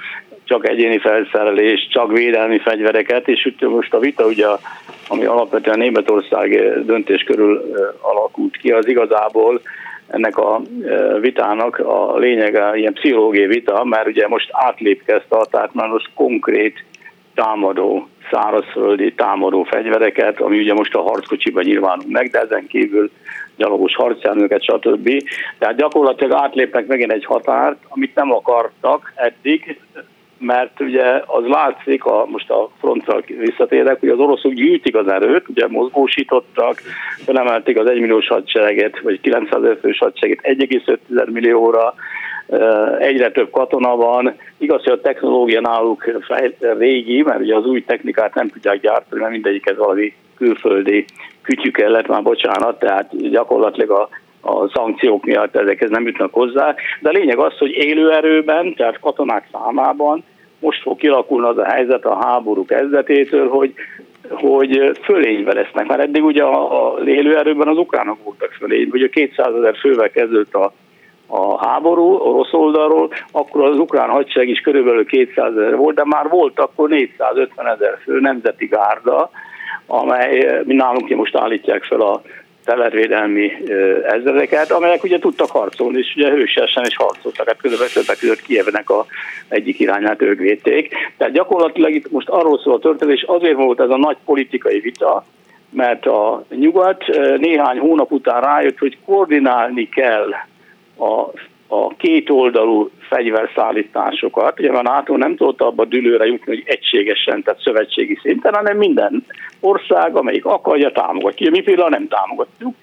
[0.45, 4.47] csak egyéni felszerelés, csak védelmi fegyvereket, és most a vita, ugye,
[5.09, 6.51] ami alapvetően Németország
[6.85, 9.61] döntés körül alakult ki, az igazából
[10.09, 10.61] ennek a
[11.21, 16.85] vitának a lényege ilyen pszichológiai vita, mert ugye most átlépkezte a tehát már most konkrét
[17.35, 23.11] támadó, szárazföldi támadó fegyvereket, ami ugye most a harckocsiban nyilvánul meg, de ezen kívül
[23.57, 25.11] gyalogos harcjárműket, stb.
[25.59, 29.81] Tehát gyakorlatilag átlépnek megint egy határt, amit nem akartak eddig,
[30.39, 35.49] mert ugye az látszik, a, most a frontra visszatérek, hogy az oroszok gyűjtik az erőt,
[35.49, 36.81] ugye mozgósítottak,
[37.25, 41.95] felemelték az 1 milliós hadsereget, vagy 900 fős hadsereget 1,5 millióra,
[42.99, 44.35] egyre több katona van.
[44.59, 46.05] Igaz, hogy a technológia náluk
[46.79, 51.05] régi, mert ugye az új technikát nem tudják gyártani, mert mindegyiket valami külföldi
[51.43, 54.09] kütyű kellett már, bocsánat, tehát gyakorlatilag a
[54.47, 56.75] a szankciók miatt ezekhez nem jutnak hozzá.
[57.01, 60.25] De a lényeg az, hogy élőerőben, tehát katonák számában
[60.59, 63.75] most fog kilakulni az a helyzet a háború kezdetétől, hogy
[64.31, 65.87] hogy fölénybe lesznek.
[65.87, 70.55] Már eddig ugye a, a élőerőben az ukránok voltak fölény, ugye 200 ezer fővel kezdődött
[70.55, 70.73] a,
[71.27, 76.29] a háború orosz oldalról, akkor az ukrán hadsereg is körülbelül 200 ezer volt, de már
[76.29, 79.31] volt akkor 450 ezer fő nemzeti gárda,
[79.87, 82.23] amely, mi nálunk most állítják fel a
[82.67, 83.53] területvédelmi
[84.03, 88.91] ezredeket, amelyek ugye tudtak harcolni, és ugye hősesen is harcoltak, hát közben többek között Kievnek
[88.91, 89.07] a
[89.49, 90.95] egyik irányát ők védték.
[91.17, 94.81] Tehát gyakorlatilag itt most arról szól a történet, és azért volt ez a nagy politikai
[94.81, 95.25] vita,
[95.71, 97.05] mert a nyugat
[97.39, 100.31] néhány hónap után rájött, hogy koordinálni kell
[100.99, 101.31] a
[101.69, 104.61] a kétoldalú fegyverszállításokat.
[104.61, 109.25] Ugye a NATO nem tudott abba dülőre jutni, hogy egységesen, tehát szövetségi szinten, hanem minden
[109.61, 111.51] ország, amelyik akarja, támogatja.
[111.51, 112.75] Mi például nem támogatjuk,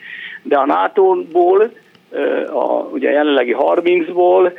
[0.44, 1.72] de a NATO-ból,
[2.48, 4.52] a, ugye jelenlegi 30-ból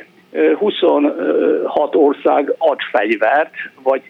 [0.57, 4.01] 26 ország ad fegyvert, vagy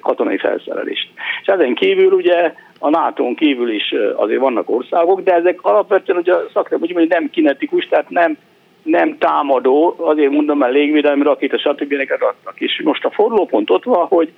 [0.00, 1.08] katonai felszerelést.
[1.40, 6.34] És ezen kívül ugye a nato kívül is azért vannak országok, de ezek alapvetően ugye
[6.52, 8.36] szakra, hogy nem kinetikus, tehát nem
[8.84, 11.92] nem támadó, azért mondom, mert légvédelmi rakéta, stb.
[12.10, 12.54] adnak.
[12.60, 14.32] És most a fordulópont ott van, hogy,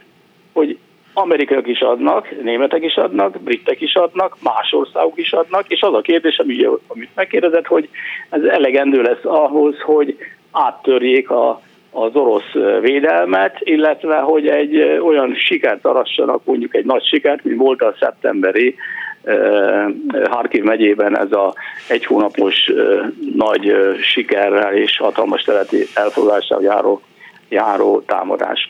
[0.53, 0.79] hogy
[1.13, 5.95] amerikaiak is adnak, németek is adnak, britek is adnak, más országok is adnak, és az
[5.95, 6.39] a kérdés,
[6.87, 7.89] amit megkérdezett, hogy
[8.31, 10.17] ez elegendő lesz ahhoz, hogy
[10.51, 17.45] áttörjék a, az orosz védelmet, illetve hogy egy olyan sikert arassanak, mondjuk egy nagy sikert,
[17.45, 18.75] mint volt a szeptemberi
[20.31, 21.55] Harkiv megyében ez a
[21.89, 22.73] egy hónapos
[23.35, 27.01] nagy sikerrel és hatalmas területi elfoglalással járó,
[27.49, 28.67] járó támadás.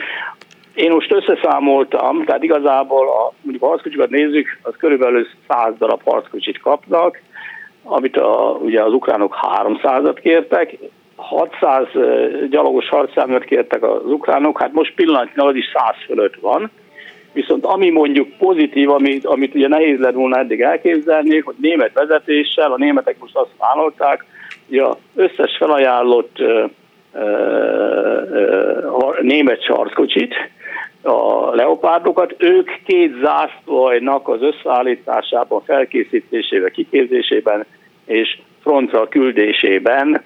[0.74, 6.60] Én most összeszámoltam, tehát igazából a, mondjuk a harckocsikat nézzük, az körülbelül 100 darab harckocsit
[6.60, 7.20] kapnak,
[7.82, 10.76] amit a, ugye az ukránok 300-at kértek,
[11.16, 11.86] 600
[12.50, 16.70] gyalogos harcjárművet kértek az ukránok, hát most pillanatnyilag az is 100 fölött van,
[17.36, 22.72] Viszont ami mondjuk pozitív, amit, amit ugye nehéz lett volna eddig elképzelni, hogy német vezetéssel,
[22.72, 24.24] a németek most azt vállalták,
[24.68, 26.64] hogy az összes felajánlott ö,
[27.12, 27.20] ö,
[28.32, 28.62] ö,
[29.20, 30.34] német sarckocsit,
[31.02, 37.66] a leopárdokat, ők két zászlóajnak az összeállításában, felkészítésében, kiképzésében
[38.04, 40.22] és frontra küldésében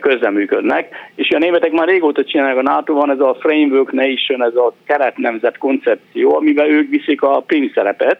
[0.00, 4.54] közreműködnek, és a németek már régóta csinálják a nato van ez a Framework Nation, ez
[4.54, 8.18] a keretnemzet koncepció, amiben ők viszik a prim szerepet,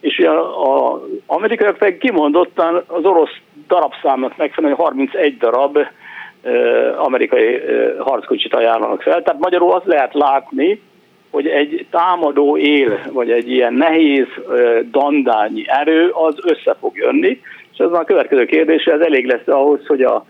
[0.00, 0.26] és
[0.64, 3.36] az amerikaiak pedig kimondottan az orosz
[3.68, 5.78] darabszámnak megfelelően 31 darab
[6.96, 7.60] amerikai
[7.98, 9.22] harckocsit ajánlanak fel.
[9.22, 10.80] Tehát magyarul azt lehet látni,
[11.30, 14.26] hogy egy támadó él, vagy egy ilyen nehéz
[14.90, 17.40] dandányi erő, az össze fog jönni,
[17.72, 20.24] és ez a következő kérdés, ez elég lesz ahhoz, hogy a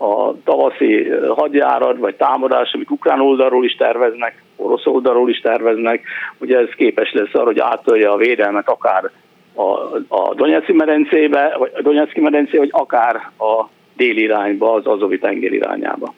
[0.00, 6.02] a tavaszi hadjárad vagy támadás, amit ukrán oldalról is terveznek, orosz oldalról is terveznek,
[6.38, 9.10] ugye ez képes lesz arra, hogy átölje a védelmet akár
[9.54, 9.62] a,
[10.08, 15.52] a Donetszki medencébe, vagy a Donetszki medencé, vagy akár a déli irányba, az Azovi tenger
[15.52, 16.14] irányába.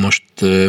[0.00, 0.22] Most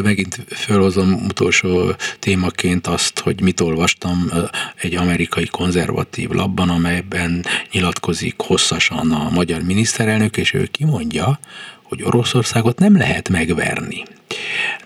[0.03, 4.31] megint felhozom utolsó témaként azt, hogy mit olvastam
[4.75, 11.39] egy amerikai konzervatív labban, amelyben nyilatkozik hosszasan a magyar miniszterelnök, és ő kimondja,
[11.81, 14.03] hogy Oroszországot nem lehet megverni.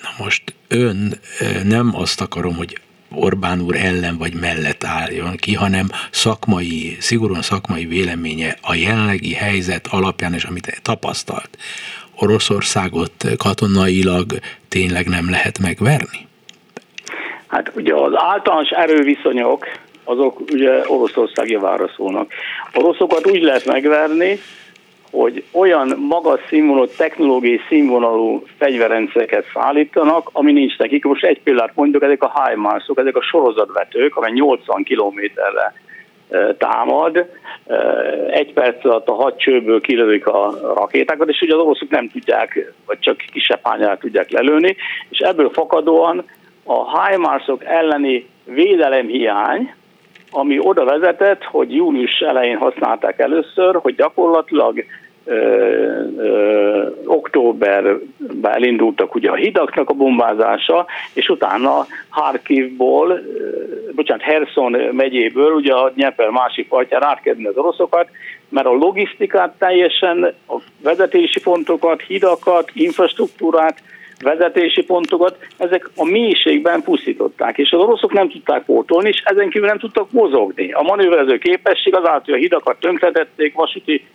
[0.02, 1.20] Na most ön
[1.64, 2.80] nem azt akarom, hogy
[3.10, 9.88] Orbán úr ellen vagy mellett álljon ki, hanem szakmai, szigorúan szakmai véleménye a jelenlegi helyzet
[9.88, 11.58] alapján, és amit tapasztalt,
[12.20, 14.26] Oroszországot katonailag
[14.70, 16.28] tényleg nem lehet megverni?
[17.48, 19.66] Hát ugye az általános erőviszonyok
[20.04, 22.32] azok ugye Oroszország javára szólnak.
[22.74, 24.40] Oroszokat úgy lehet megverni,
[25.12, 31.04] hogy olyan magas színvonalú, technológiai színvonalú fegyverrendszereket szállítanak, ami nincs nekik.
[31.04, 35.74] Most egy példát mondjuk, ezek a HIMARS-ok, ezek a sorozatvetők, amely 80 kilométerre
[36.58, 37.26] támad,
[38.30, 42.74] egy perc alatt a hat csőből kilövik a rakétákat, és ugye az oroszok nem tudják,
[42.86, 44.76] vagy csak kisebb hányára tudják lelőni,
[45.10, 46.26] és ebből fakadóan
[46.64, 49.74] a HIMARS-ok elleni védelemhiány,
[50.32, 54.86] ami oda vezetett, hogy június elején használták először, hogy gyakorlatilag
[57.06, 63.20] októberben elindultak ugye a hidaknak a bombázása, és utána Harkivból,
[63.96, 68.08] bocsánat, Herson megyéből, ugye a Nyeper másik partjára átkedni az oroszokat,
[68.50, 73.82] mert a logisztikát teljesen, a vezetési pontokat, hidakat, infrastruktúrát,
[74.20, 79.68] vezetési pontokat, ezek a mélységben pusztították, és az oroszok nem tudták pótolni, és ezen kívül
[79.68, 80.72] nem tudtak mozogni.
[80.72, 84.06] A manőverező képesség azáltal, hogy a hidakat tönkretették, vasúti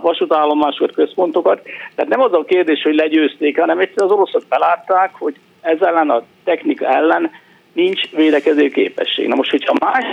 [0.00, 1.62] vasútállomásokat, központokat.
[1.94, 6.10] Tehát nem az a kérdés, hogy legyőzték, hanem egyszerűen az oroszok belátták, hogy ez ellen
[6.10, 7.30] a technika ellen
[7.72, 9.28] nincs védekező képesség.
[9.28, 10.04] Na most, hogyha más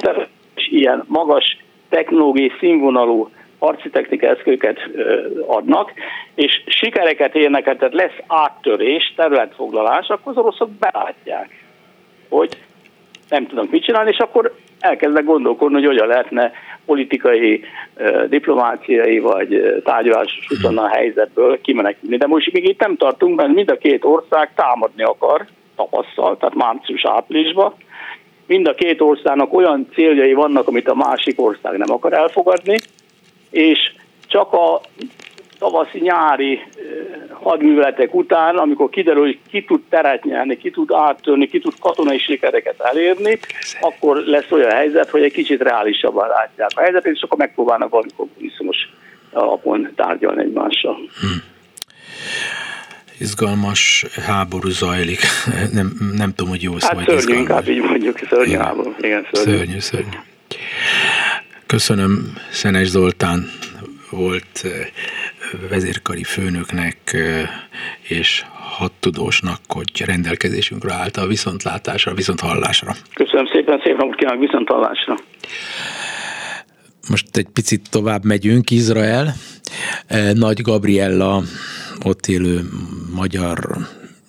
[0.69, 1.57] ilyen magas
[1.89, 4.79] technológiai színvonalú harci technika eszközöket
[5.47, 5.91] adnak,
[6.35, 11.63] és sikereket érnek, tehát lesz áttörés, területfoglalás, akkor az oroszok belátják,
[12.29, 12.57] hogy
[13.29, 16.51] nem tudnak mit csinálni, és akkor elkezdnek gondolkodni, hogy hogyan lehetne
[16.85, 17.63] politikai,
[18.29, 22.17] diplomáciai vagy tárgyalásos úton a helyzetből kimenekülni.
[22.17, 26.55] De most még itt nem tartunk, mert mind a két ország támadni akar tavasszal, tehát
[26.55, 27.73] március-áprilisban.
[28.45, 32.77] Mind a két országnak olyan céljai vannak, amit a másik ország nem akar elfogadni,
[33.49, 33.93] és
[34.27, 34.81] csak a
[35.59, 36.61] tavaszi-nyári
[37.31, 42.17] hadműveletek után, amikor kiderül, hogy ki tud teret nyerni, ki tud áttörni, ki tud katonai
[42.17, 43.39] sikereket elérni,
[43.81, 48.09] akkor lesz olyan helyzet, hogy egy kicsit reálisabban látják a helyzetet, és akkor megpróbálnak valami
[48.15, 48.77] kompromisszumos
[49.31, 50.95] alapon tárgyalni egymással.
[50.95, 51.43] Hmm.
[53.19, 55.19] Izgalmas háború zajlik.
[55.77, 58.61] Nem, nem tudom, hogy jó szó, hát szörnyű, inkább így mondjuk, szörnyű igen.
[58.61, 58.95] háború.
[58.99, 59.57] Igen, szörnyű.
[59.57, 60.17] szörnyű, szörnyű.
[61.65, 63.49] Köszönöm Szenes Zoltán
[64.09, 64.65] volt
[65.69, 67.17] vezérkari főnöknek
[68.01, 68.43] és
[68.77, 72.95] hadtudósnak, hogy rendelkezésünkre állt a viszontlátásra, viszonthallásra.
[73.13, 75.15] Köszönöm szépen, szép napot kívánok, viszonthallásra.
[77.09, 79.33] Most egy picit tovább megyünk, Izrael.
[80.33, 81.41] Nagy Gabriella,
[82.05, 82.61] ott élő
[83.15, 83.57] magyar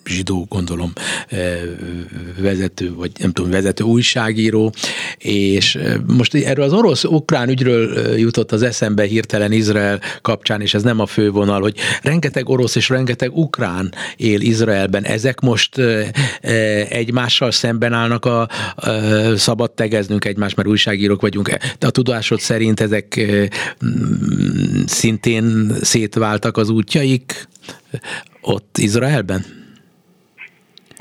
[0.05, 0.93] zsidó, gondolom,
[1.27, 1.61] eh,
[2.39, 4.73] vezető, vagy nem tudom, vezető újságíró,
[5.17, 10.73] és eh, most erről az orosz-ukrán ügyről eh, jutott az eszembe hirtelen Izrael kapcsán, és
[10.73, 15.03] ez nem a fővonal, hogy rengeteg orosz és rengeteg ukrán él Izraelben.
[15.03, 15.81] Ezek most
[16.89, 18.47] egymással szemben állnak a, a
[19.35, 23.21] szabad tegeznünk egymást, mert újságírók vagyunk, de a tudásod szerint ezek
[24.85, 27.47] szintén szétváltak az útjaik
[28.41, 29.60] ott Izraelben?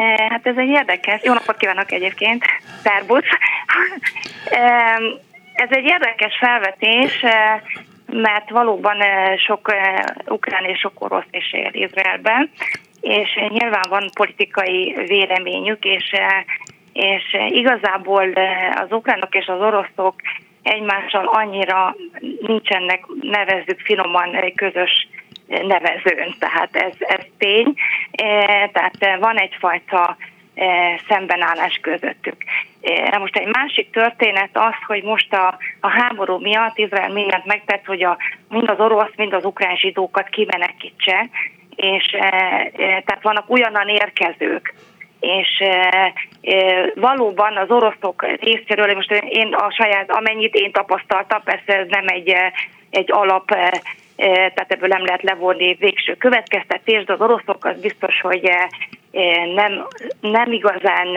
[0.01, 2.45] Eh, hát ez egy érdekes, jó napot kívánok egyébként,
[2.83, 3.25] szerbusz.
[5.55, 7.61] Ez egy érdekes felvetés, eh,
[8.07, 9.75] mert valóban eh, sok
[10.27, 12.51] ukrán és sok orosz is él Izraelben,
[13.01, 16.13] és nyilván van politikai véleményük, és,
[16.93, 18.33] és igazából
[18.75, 20.15] az ukránok és az oroszok
[20.63, 21.97] egymással annyira
[22.41, 25.09] nincsenek, nevezzük finoman, közös
[25.51, 27.75] nevezőn, tehát ez, ez tény,
[28.11, 30.17] e, tehát van egyfajta
[30.55, 32.37] e, szembenállás közöttük.
[32.83, 37.85] E, most egy másik történet az, hogy most a, a háború miatt Izrael mindent megtett,
[37.85, 38.17] hogy a,
[38.49, 41.29] mind az orosz, mind az ukrán zsidókat kimenekítse,
[41.77, 42.05] és
[42.81, 44.75] tehát vannak ugyanan érkezők,
[45.21, 51.79] és e, e, valóban az oroszok részéről, most én a saját, amennyit én tapasztaltam, persze
[51.79, 52.35] ez nem egy,
[52.91, 53.57] egy alap
[54.21, 58.51] tehát ebből nem lehet levonni végső következtetés, de az oroszok az biztos, hogy
[59.55, 59.87] nem,
[60.21, 61.09] nem igazán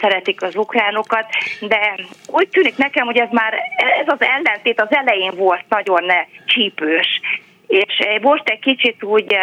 [0.00, 1.26] szeretik az ukránokat,
[1.60, 1.94] de
[2.26, 3.54] úgy tűnik nekem, hogy ez már
[4.00, 6.04] ez az ellentét az elején volt nagyon
[6.46, 7.20] csípős,
[7.66, 9.36] és most egy kicsit úgy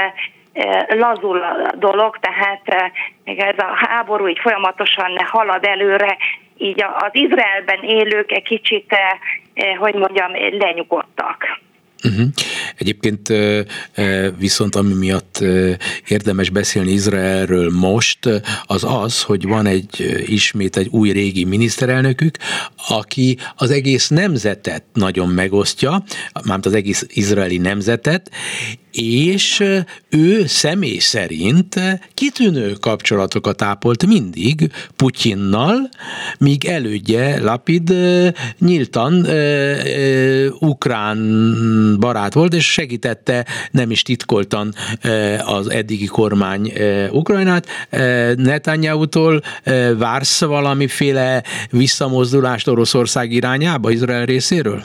[0.88, 2.92] lazul a dolog, tehát
[3.24, 6.18] még ez a háború így folyamatosan halad előre,
[6.58, 8.96] így az Izraelben élők egy kicsit,
[9.80, 11.62] hogy mondjam, lenyugodtak.
[12.04, 12.28] Uh-huh.
[12.78, 13.34] Egyébként
[14.38, 15.44] viszont ami miatt
[16.08, 18.30] érdemes beszélni Izraelről most,
[18.66, 22.38] az az, hogy van egy ismét egy új régi miniszterelnökük,
[22.88, 28.32] aki az egész nemzetet nagyon megosztja, mármint az egész izraeli nemzetet,
[29.02, 29.64] és
[30.10, 31.80] ő személy szerint
[32.14, 35.90] kitűnő kapcsolatokat ápolt mindig Putyinnal,
[36.38, 37.94] míg elődje Lapid
[38.60, 39.28] nyíltan
[40.60, 41.20] ukrán
[42.00, 44.74] barát volt, és segítette nem is titkoltan
[45.46, 46.74] az eddigi kormány
[47.12, 47.68] Ukrajnát.
[48.36, 49.42] Netanyahu-tól
[49.98, 54.84] vársz valamiféle visszamozdulást Oroszország irányába Izrael részéről?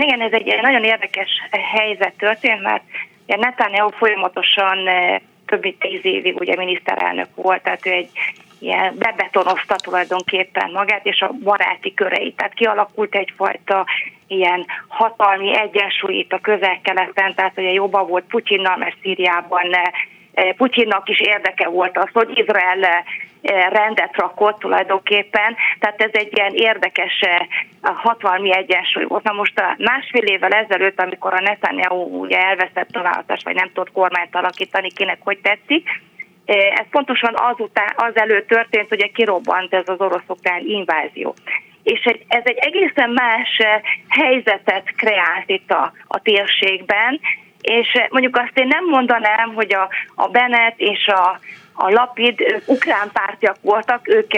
[0.00, 2.82] Igen, ez egy nagyon érdekes helyzet történt, mert
[3.26, 4.78] Netanyahu folyamatosan
[5.46, 8.10] több mint tíz évig ugye miniszterelnök volt, tehát ő egy
[8.58, 12.36] ilyen bebetonozta tulajdonképpen magát és a baráti köreit.
[12.36, 13.86] Tehát kialakult egyfajta
[14.26, 19.76] ilyen hatalmi egyensúlyt a közel-keleten, tehát ugye jobban volt Putyinnal, mert Szíriában
[20.56, 23.04] Putyinnak is érdeke volt az, hogy Izrael
[23.70, 27.20] rendet rakott tulajdonképpen, tehát ez egy ilyen érdekes
[27.82, 29.22] hatalmi egyensúly volt.
[29.22, 33.92] Na most a másfél évvel ezelőtt, amikor a Netanyahu ugye elveszett a vagy nem tudott
[33.92, 35.88] kormányt alakítani, kinek hogy tetszik,
[36.54, 41.34] ez pontosan azután, az előtt történt, hogy kirobbant ez az orosz-ukrán invázió.
[41.82, 43.60] És ez egy egészen más
[44.08, 47.20] helyzetet kreált itt a, a térségben,
[47.60, 51.38] és mondjuk azt én nem mondanám, hogy a, a Bennett és a,
[51.80, 54.30] a Lapid ukrán pártiak voltak, ők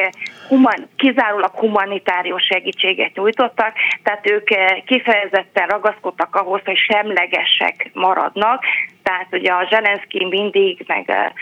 [0.49, 3.73] human, kizárólag humanitárius segítséget nyújtottak,
[4.03, 4.49] tehát ők
[4.85, 8.65] kifejezetten ragaszkodtak ahhoz, hogy semlegesek maradnak,
[9.03, 11.33] tehát ugye a Zelenszky mindig, meg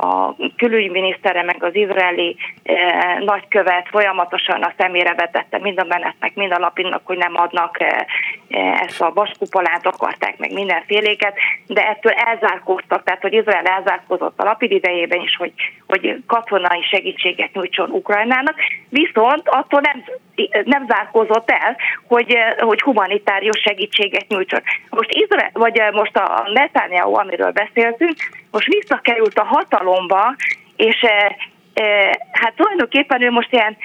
[0.00, 6.52] a külügyminisztere meg az izraeli eh, nagykövet folyamatosan a szemére vetette mind a menetnek, mind
[6.52, 7.96] a lapinnak, hogy nem adnak eh,
[8.48, 11.34] eh, ezt a vaskupolát, akarták meg mindenféléket,
[11.66, 15.52] de ettől elzárkóztak, tehát hogy Izrael elzárkózott a lapid idejében is, hogy,
[15.86, 18.54] hogy katonai segítséget nyújtson Ukrajnának,
[18.88, 20.04] viszont attól nem,
[20.64, 21.76] nem zárkózott el,
[22.06, 24.62] hogy, eh, hogy humanitárius segítséget nyújtson.
[24.90, 28.16] Most Izrael, vagy eh, most a Netanyahu, amiről beszéltünk,
[28.50, 30.34] most visszakerült a hatalomba,
[30.76, 31.36] és e,
[31.74, 33.76] e, hát tulajdonképpen ő most ilyen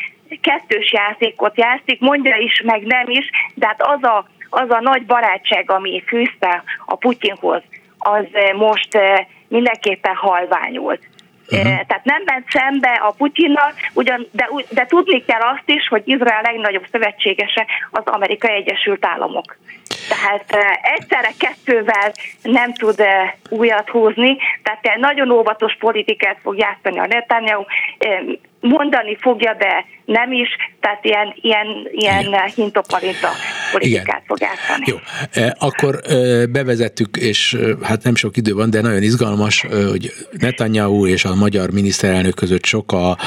[0.42, 5.06] kettős játékot játszik, mondja is, meg nem is, de hát az a, az a nagy
[5.06, 7.62] barátság, ami fűzte a Putyinhoz,
[7.98, 8.26] az
[8.56, 8.98] most
[9.48, 11.02] mindenképpen halványult.
[11.52, 11.86] Uh-huh.
[11.88, 16.42] Tehát nem ment szembe a Putyinnal, ugyan, de, de tudni kell azt is, hogy Izrael
[16.42, 19.58] legnagyobb szövetségese az Amerikai Egyesült Államok.
[20.14, 22.12] Tehát egyszerre kettővel
[22.42, 23.02] nem tud
[23.50, 27.64] újat húzni, tehát nagyon óvatos politikát fog játszani a Netanyahu,
[28.64, 30.50] mondani fogja, de nem is,
[30.80, 33.30] tehát ilyen, ilyen, ilyen hintopalinta
[33.72, 34.22] politikát Igen.
[34.26, 34.86] fog játszani.
[34.86, 34.98] Jó,
[35.58, 36.00] akkor
[36.50, 41.72] bevezettük, és hát nem sok idő van, de nagyon izgalmas, hogy Netanyahu és a magyar
[41.72, 43.18] miniszterelnök között sok a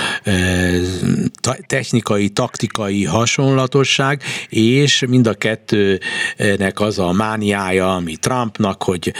[1.66, 9.12] technikai, taktikai hasonlatosság, és mind a kettőnek az a mániája, ami Trumpnak, hogy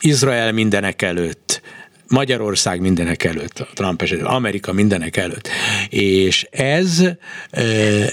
[0.00, 1.62] Izrael mindenek előtt,
[2.08, 5.48] Magyarország mindenek előtt, a Trump esetben, Amerika mindenek előtt.
[5.88, 7.02] És ez,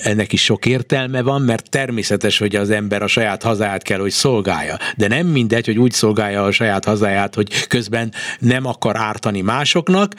[0.04, 4.12] ennek is sok értelme van, mert természetes, hogy az ember a saját hazáját kell, hogy
[4.12, 4.78] szolgálja.
[4.98, 10.14] De nem mindegy, hogy úgy szolgálja a saját hazáját, hogy közben nem akar ártani másoknak,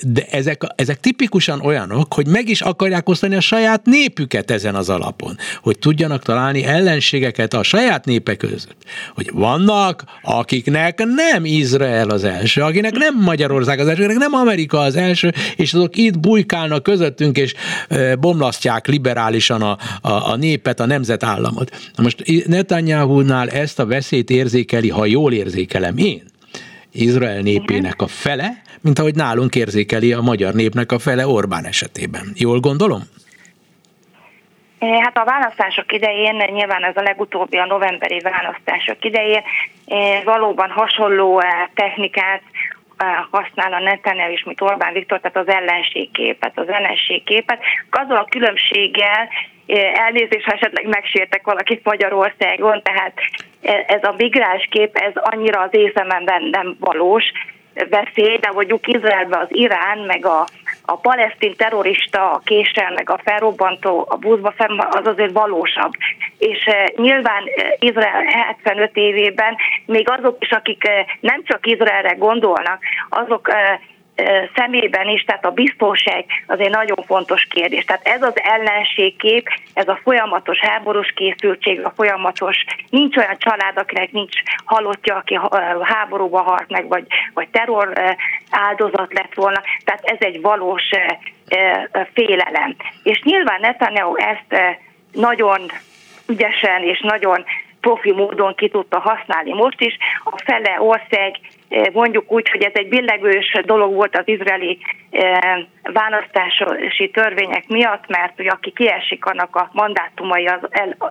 [0.00, 4.88] de ezek, ezek tipikusan olyanok, hogy meg is akarják osztani a saját népüket ezen az
[4.88, 8.82] alapon, hogy tudjanak találni ellenségeket a saját népe között.
[9.14, 14.78] Hogy vannak, akiknek nem Izrael az első, akinek nem Magyarország az első, akinek nem Amerika
[14.78, 17.54] az első, és azok itt bujkálnak közöttünk, és
[18.20, 21.90] bomlasztják liberálisan a, a, a népet, a nemzetállamot.
[21.96, 26.22] Na most Netanyahu-nál ezt a veszélyt érzékeli, ha jól érzékelem én,
[26.92, 32.32] Izrael népének a fele, mint ahogy nálunk érzékeli a magyar népnek a fele Orbán esetében.
[32.34, 33.02] Jól gondolom?
[34.80, 39.42] Hát a választások idején, nyilván ez a legutóbbi a novemberi választások idején,
[40.24, 42.42] valóban hasonló eh, technikát
[43.30, 47.58] használ a Netanyahu is, mint Orbán Viktor, tehát az ellenségképet, az ellenségképet,
[47.90, 49.28] azzal a különbséggel,
[49.94, 53.12] elnézést, ha esetleg megsértek valakit Magyarországon, tehát
[53.86, 57.24] ez a migráns kép, ez annyira az észemben nem valós,
[57.90, 60.46] veszély, de mondjuk Izraelben az Irán, meg a,
[60.90, 65.92] a palesztin terrorista, a késsel, meg a felrobbantó, a buszba fenn, az azért valósabb.
[66.38, 72.14] És e, nyilván e, Izrael 75 évében még azok is, akik e, nem csak Izraelre
[72.14, 73.48] gondolnak, azok
[74.54, 77.84] szemében is, tehát a biztonság az egy nagyon fontos kérdés.
[77.84, 84.12] Tehát ez az ellenségkép, ez a folyamatos háborús készültség, a folyamatos, nincs olyan család, akinek
[84.12, 84.32] nincs
[84.64, 85.38] halottja, aki
[85.82, 87.92] háborúba halt meg, vagy, vagy terror
[88.50, 89.62] áldozat lett volna.
[89.84, 90.90] Tehát ez egy valós
[92.12, 92.76] félelem.
[93.02, 94.78] És nyilván Netanyahu ezt
[95.12, 95.70] nagyon
[96.28, 97.44] ügyesen és nagyon
[97.80, 99.96] profi módon ki tudta használni most is.
[100.24, 101.38] A fele ország
[101.92, 104.78] mondjuk úgy, hogy ez egy billegős dolog volt az izraeli
[105.82, 110.60] választási törvények miatt, mert hogy aki kiesik, annak a mandátumai az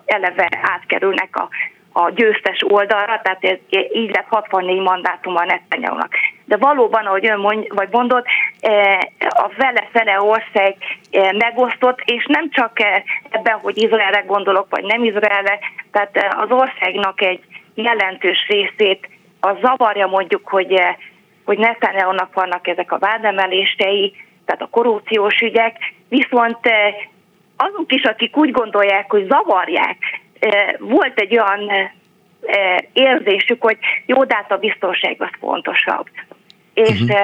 [0.06, 1.48] eleve átkerülnek a
[1.92, 3.56] a győztes oldalra, tehát ez,
[3.92, 6.12] így lett 64 mandátum a Netanyahu-nak.
[6.44, 8.26] De valóban, ahogy ön mond, vagy mondott,
[8.60, 10.76] e, a vele-fele ország
[11.10, 15.58] e, megosztott, és nem csak e, ebben, hogy Izraelre gondolok, vagy nem Izraelre,
[15.92, 17.40] tehát az országnak egy
[17.74, 19.08] jelentős részét
[19.40, 20.80] az zavarja mondjuk, hogy,
[21.44, 24.12] hogy Netanyahu-nak vannak ezek a vádemelései,
[24.44, 25.76] tehát a korrupciós ügyek,
[26.08, 26.58] viszont
[27.56, 29.98] azok is, akik úgy gondolják, hogy zavarják
[30.78, 31.70] volt egy olyan
[32.92, 36.08] érzésük, hogy jó, de hát a biztonság az fontosabb.
[36.74, 37.18] És uh-huh.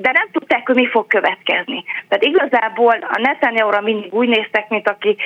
[0.00, 1.84] De nem tudták, hogy mi fog következni.
[2.08, 5.16] Tehát igazából a Netanyahu-ra mindig úgy néztek, mint aki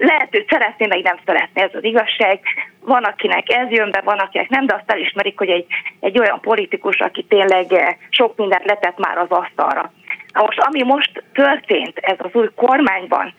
[0.00, 2.40] lehet, hogy szeretné, meg nem szeretné, ez az igazság.
[2.80, 5.66] Van, akinek ez jön be, van, akinek nem, de azt elismerik, hogy egy,
[6.00, 9.92] egy olyan politikus, aki tényleg sok mindent letett már az asztalra.
[10.32, 13.34] Na most, ami most történt ez az új kormányban,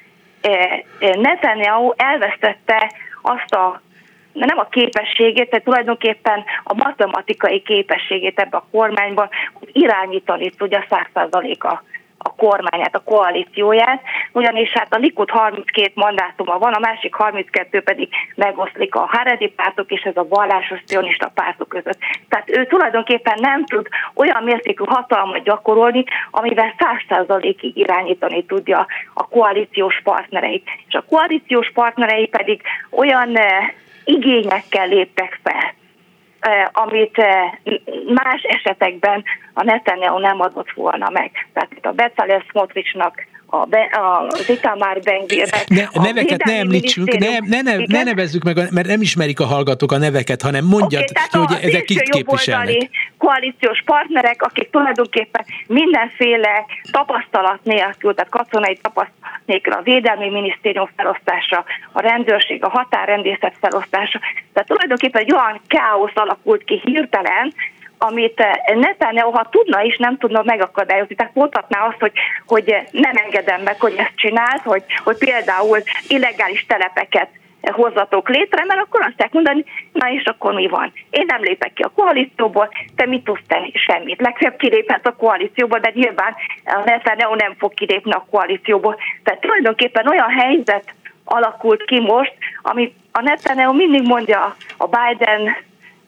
[1.00, 2.92] Netanyahu elvesztette
[3.22, 3.82] azt a
[4.34, 9.30] nem a képességét, tehát tulajdonképpen a matematikai képességét ebbe a kormányban,
[9.72, 11.08] irányítani tudja száz
[12.20, 14.02] a kormányát, a koalícióját,
[14.32, 19.92] ugyanis hát a Likud 32 mandátuma van, a másik 32 pedig megoszlik a Haredi pártok
[19.92, 22.00] és ez a vallásos cionista pártok között.
[22.30, 26.74] Tehát ő tulajdonképpen nem tud olyan mértékű hatalmat gyakorolni, amivel
[27.10, 30.68] 100%-ig irányítani tudja a koalíciós partnereit.
[30.88, 33.72] És a koalíciós partnerei pedig olyan eh,
[34.10, 35.78] igényekkel léptek fel,
[36.40, 37.52] Eh, amit eh,
[38.06, 41.32] más esetekben a Netanyahu nem adott volna meg.
[41.54, 45.68] Tehát a Bezalel Smotrichnak a, be, a Zitamár Bengvirnek.
[45.68, 49.46] Ne, a neveket ne említsünk, ne, ne, ne, ne nevezzük meg, mert nem ismerik a
[49.46, 52.90] hallgatók a neveket, hanem mondjad, okay, hogy ezek kit képviselnek.
[53.18, 61.64] koalíciós partnerek, akik tulajdonképpen mindenféle tapasztalat nélkül, tehát katonai tapasztalat nélkül a Védelmi Minisztérium felosztása,
[61.92, 64.20] a rendőrség, a határrendészet felosztása.
[64.54, 67.54] Tehát tulajdonképpen egy olyan káosz alakult ki hirtelen,
[68.00, 71.16] amit eh, Netanyahu, ha tudna is, nem tudna megakadályozni.
[71.16, 72.12] Tehát mondhatná azt, hogy,
[72.46, 77.30] hogy nem engedem meg, hogy ezt csinált, hogy, hogy például illegális telepeket
[77.62, 80.92] hozzatok létre, mert akkor azt kell mondani, na és akkor mi van?
[81.10, 83.72] Én nem lépek ki a koalícióból, te mit tudsz tenni?
[83.74, 84.22] Semmit.
[84.22, 86.36] Legfeljebb kiléphet a koalícióból, de nyilván
[86.86, 88.98] Netanyahu nem fog kilépni a koalícióból.
[89.24, 90.94] Tehát tulajdonképpen olyan helyzet
[91.24, 95.56] alakult ki most, ami a Netanyahu mindig mondja a Biden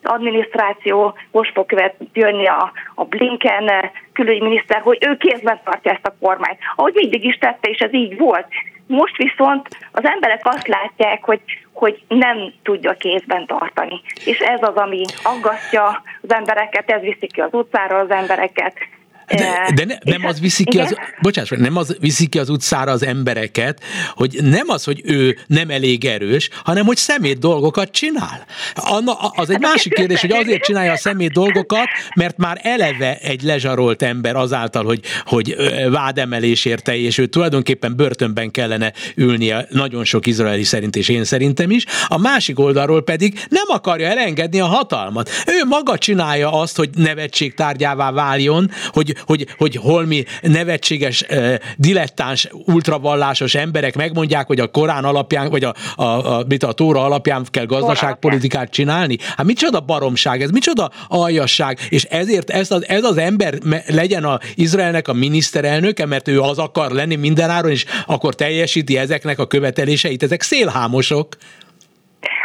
[0.03, 6.07] adminisztráció, most fog követ jönni a, a Blinken eh, külügyminiszter, hogy ő kézben tartja ezt
[6.07, 6.59] a kormányt.
[6.75, 8.47] Ahogy mindig is tette, és ez így volt.
[8.87, 11.41] Most viszont az emberek azt látják, hogy,
[11.73, 14.01] hogy nem tudja kézben tartani.
[14.25, 18.73] És ez az, ami aggasztja az embereket, ez viszi ki az utcára az embereket,
[19.37, 22.91] de, de ne, nem az viszi ki az, bocsáss, nem az viszi ki az utcára
[22.91, 28.45] az embereket, hogy nem az, hogy ő nem elég erős, hanem hogy szemét dolgokat csinál.
[28.75, 33.17] Anna, az egy hát másik kérdés, hogy azért csinálja a szemét dolgokat, mert már eleve
[33.17, 35.55] egy lezsarolt ember azáltal, hogy, hogy
[35.89, 41.71] vádemelés érte, és ő tulajdonképpen börtönben kellene ülnie nagyon sok izraeli szerint, és én szerintem
[41.71, 41.85] is.
[42.07, 45.29] A másik oldalról pedig nem akarja elengedni a hatalmat.
[45.47, 51.25] Ő maga csinálja azt, hogy nevetség tárgyává váljon, hogy, hogy, hogy holmi nevetséges,
[51.77, 57.03] dilettáns, ultravallásos emberek megmondják, hogy a Korán alapján, vagy a, a, a, mit a Tóra
[57.03, 59.17] alapján kell gazdaságpolitikát csinálni.
[59.35, 63.57] Hát micsoda baromság ez, micsoda aljasság, és ezért ez az, ez az ember
[63.87, 69.39] legyen a Izraelnek a miniszterelnöke, mert ő az akar lenni mindenáron, és akkor teljesíti ezeknek
[69.39, 70.23] a követeléseit.
[70.23, 71.35] Ezek szélhámosok.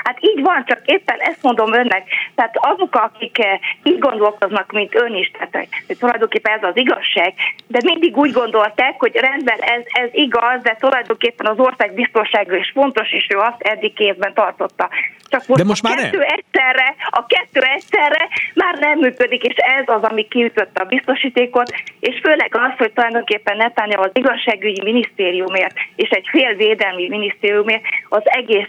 [0.06, 2.02] Hát így van, csak éppen ezt mondom önnek.
[2.34, 7.34] Tehát azok, akik eh, így gondolkoznak, mint ön is, tehát hogy tulajdonképpen ez az igazság,
[7.66, 12.70] de mindig úgy gondolták, hogy rendben ez, ez igaz, de tulajdonképpen az ország biztonsága is
[12.74, 14.88] fontos, és ő azt eddig kézben tartotta.
[15.28, 16.28] Csak most, de most a már kettő nem.
[16.36, 22.20] egyszerre, a kettő egyszerre már nem működik, és ez az, ami kiütötte a biztosítékot, és
[22.22, 28.68] főleg az, hogy tulajdonképpen Netanyahu az igazságügyi minisztériumért és egy félvédelmi minisztériumért az egész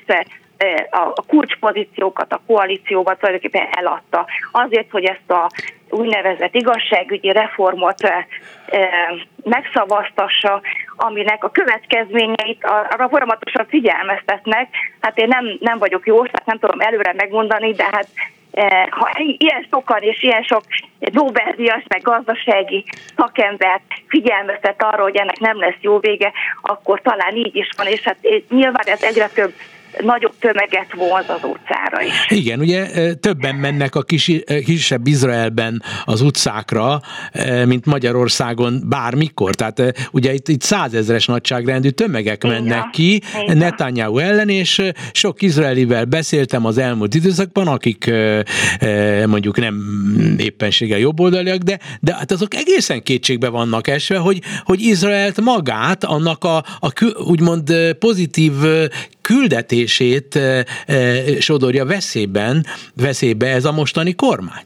[0.90, 4.26] a kulcspozíciókat a koalícióban tulajdonképpen eladta.
[4.52, 5.50] Azért, hogy ezt a
[5.90, 8.12] úgynevezett igazságügyi reformot
[9.44, 10.62] megszavaztassa,
[10.96, 14.68] aminek a következményeit arra folyamatosan figyelmeztetnek.
[15.00, 18.08] Hát én nem, nem vagyok jó, tehát nem tudom előre megmondani, de hát
[18.90, 20.64] ha ilyen sokan és ilyen sok
[21.00, 22.84] Nobel-díjas, meg gazdasági
[23.16, 26.32] szakembert figyelmeztet arra, hogy ennek nem lesz jó vége,
[26.62, 28.18] akkor talán így is van, és hát
[28.50, 29.54] nyilván ez egyre több
[30.00, 32.26] nagyobb tömeget vonz az utcára is.
[32.30, 34.32] Igen, ugye többen mennek a kis,
[34.66, 37.02] kisebb Izraelben az utcákra,
[37.66, 39.56] mint Magyarországon bármikor.
[39.56, 42.64] Tehát ugye itt, itt százezres nagyságrendű tömegek Igen.
[42.64, 43.58] mennek ki Igen.
[43.58, 44.82] Netanyahu ellen, és
[45.12, 48.12] sok izraelivel beszéltem az elmúlt időszakban, akik
[49.26, 49.76] mondjuk nem
[50.38, 56.44] éppenséggel jobboldaliak, de, de hát azok egészen kétségbe vannak esve, hogy, hogy Izraelt magát, annak
[56.44, 58.52] a, a úgymond pozitív
[59.28, 60.40] küldetését
[61.40, 62.66] sodorja veszélyben,
[62.96, 64.66] veszélybe ez a mostani kormány.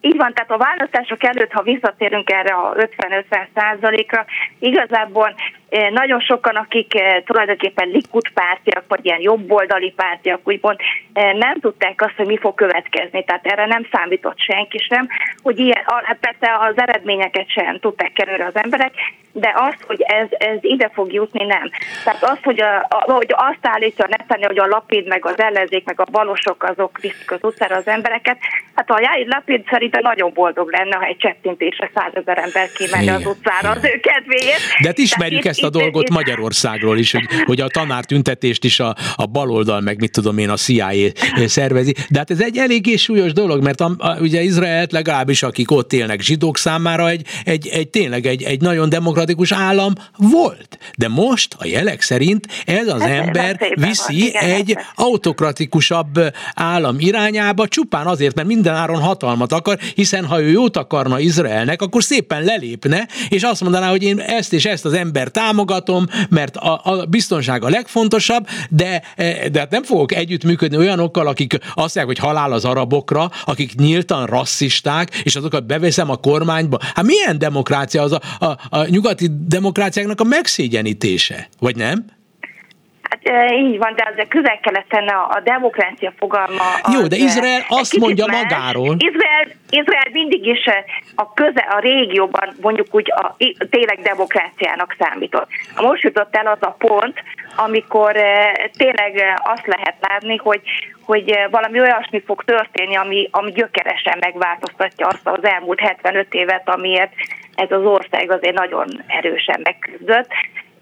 [0.00, 4.24] Így van, tehát a választások előtt, ha visszatérünk erre a 50-50 százalékra,
[4.58, 5.34] igazából
[5.90, 6.92] nagyon sokan, akik
[7.24, 10.78] tulajdonképpen Likud pártiak, vagy ilyen jobboldali pártiak, úgymond
[11.14, 13.24] nem tudták azt, hogy mi fog következni.
[13.24, 15.08] Tehát erre nem számított senki sem,
[15.42, 18.92] hogy ilyen, hát persze az eredményeket sem tudták kerülni az emberek,
[19.36, 21.70] de azt, hogy ez, ez ide fog jutni, nem.
[22.04, 25.84] Tehát azt, hogy, a, a, hogy azt állítja Netanyahu, hogy a Lapid, meg az ellenzék,
[25.84, 28.38] meg a balosok azok viszik az utcára az embereket,
[28.74, 33.26] hát a Jair Lapid szerintem nagyon boldog lenne, ha egy csettintésre százezer ember kimenne az
[33.26, 34.60] utcára az ő kedvéért.
[34.82, 38.96] De hát ismerjük Tehát ezt a dolgot Magyarországról is, hogy, hogy a tanártüntetést is a,
[39.16, 40.92] a baloldal, meg mit tudom én, a CIA
[41.46, 41.94] szervezi.
[42.10, 45.92] De hát ez egy eléggé súlyos dolog, mert a, a, ugye Izraelt legalábbis akik ott
[45.92, 50.78] élnek zsidók számára egy, egy, egy tényleg egy, egy nagyon demokratikus állam volt.
[50.98, 56.20] De most a jelek szerint ez az hát, ember viszi van, egy igen, autokratikusabb
[56.54, 62.02] állam irányába, csupán azért, mert mindenáron hatalmat akar, hiszen ha ő jót akarna Izraelnek, akkor
[62.02, 66.56] szépen lelépne, és azt mondaná, hogy én ezt és ezt az ember támogatom, támogatom, mert
[66.56, 71.74] a, a biztonság a legfontosabb, de, e, de hát nem fogok együttműködni olyanokkal, akik azt
[71.74, 76.78] mondják, hogy halál az arabokra, akik nyíltan rasszisták, és azokat beveszem a kormányba.
[76.94, 82.04] Hát milyen demokrácia az a, a, a nyugati demokráciáknak a megszégyenítése, vagy nem?
[83.10, 86.62] Hát így van, de azért közel-keleten a, a demokrácia fogalma...
[86.92, 88.42] Jó, de Izrael azt mondja más.
[88.42, 88.96] magáról...
[88.98, 90.64] Izrael, Izrael mindig is
[91.14, 93.36] a köze, a régióban mondjuk úgy a,
[93.70, 95.48] tényleg demokráciának számított.
[95.76, 97.22] Most jutott el az a pont,
[97.56, 98.12] amikor
[98.76, 100.60] tényleg azt lehet látni, hogy
[101.04, 107.12] hogy valami olyasmi fog történni, ami, ami gyökeresen megváltoztatja azt az elmúlt 75 évet, amiért
[107.54, 110.28] ez az ország azért nagyon erősen megküzdött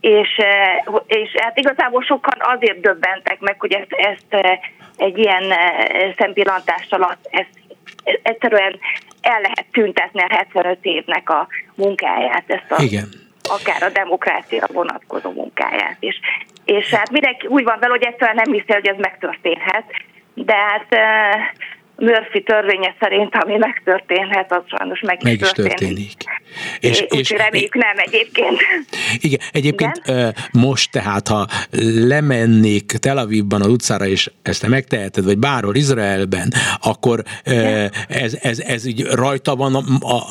[0.03, 4.59] és, eh, és hát igazából sokan azért döbbentek meg, hogy ezt, ezt eh,
[4.97, 7.61] egy ilyen eh, szempillantás alatt ezt
[8.23, 8.79] egyszerűen
[9.21, 13.09] el lehet tüntetni a 75 évnek a munkáját, ezt a, Igen.
[13.43, 16.21] akár a demokrácia vonatkozó munkáját is.
[16.65, 19.85] És hát mindenki úgy van vele, hogy egyszerűen nem hiszi, hogy ez megtörténhet,
[20.35, 20.87] de hát
[21.97, 25.79] Murphy törvénye szerint, ami megtörténhet, az sajnos meg is, meg is történik.
[25.79, 26.13] történik.
[26.81, 28.61] És, és, és reméljük nem egyébként.
[29.21, 30.35] Igen, egyébként igen?
[30.53, 31.47] most tehát, ha
[32.07, 37.23] lemennék Tel Avivban az utcára, és ezt te megteheted, vagy bárhol Izraelben, akkor
[38.09, 39.83] ez, ez, ez így rajta van a,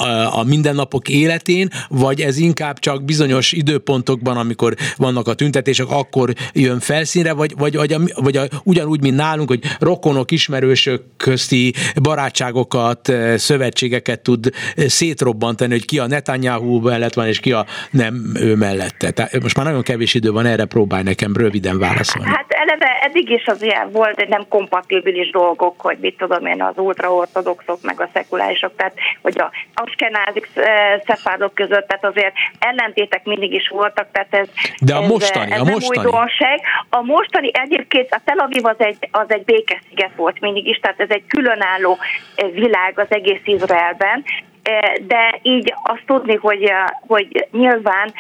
[0.04, 6.34] a, a mindennapok életén, vagy ez inkább csak bizonyos időpontokban, amikor vannak a tüntetések, akkor
[6.54, 11.04] jön felszínre, vagy, vagy, vagy, a, vagy a, ugyanúgy, mint nálunk, hogy rokonok, ismerősök
[11.52, 17.52] közti barátságokat, eh, szövetségeket tud eh, szétrobbantani, hogy ki a Netanyahu mellett van, és ki
[17.52, 19.12] a nem ő mellette.
[19.12, 22.30] Tehát most már nagyon kevés idő van, erre próbálj nekem röviden válaszolni.
[22.30, 26.62] Hát eleve eddig is az ilyen volt, hogy nem kompatibilis dolgok, hogy mit tudom én,
[26.64, 33.26] az ultraortodoxok meg a szekulárisok, tehát hogy a askenázik eh, szefádok között, tehát azért ellentétek
[33.26, 34.48] mindig is voltak, tehát ez,
[34.80, 35.98] De a mostani, ez, a mostani.
[35.98, 36.60] újdonság.
[36.90, 41.00] A mostani egyébként a Tel Aviv az egy, az egy békesziget volt mindig is, tehát
[41.00, 41.98] ez egy külön különálló
[42.36, 44.24] eh, világ az egész Izraelben,
[44.64, 48.14] eh, de így azt tudni, hogy, eh, hogy nyilván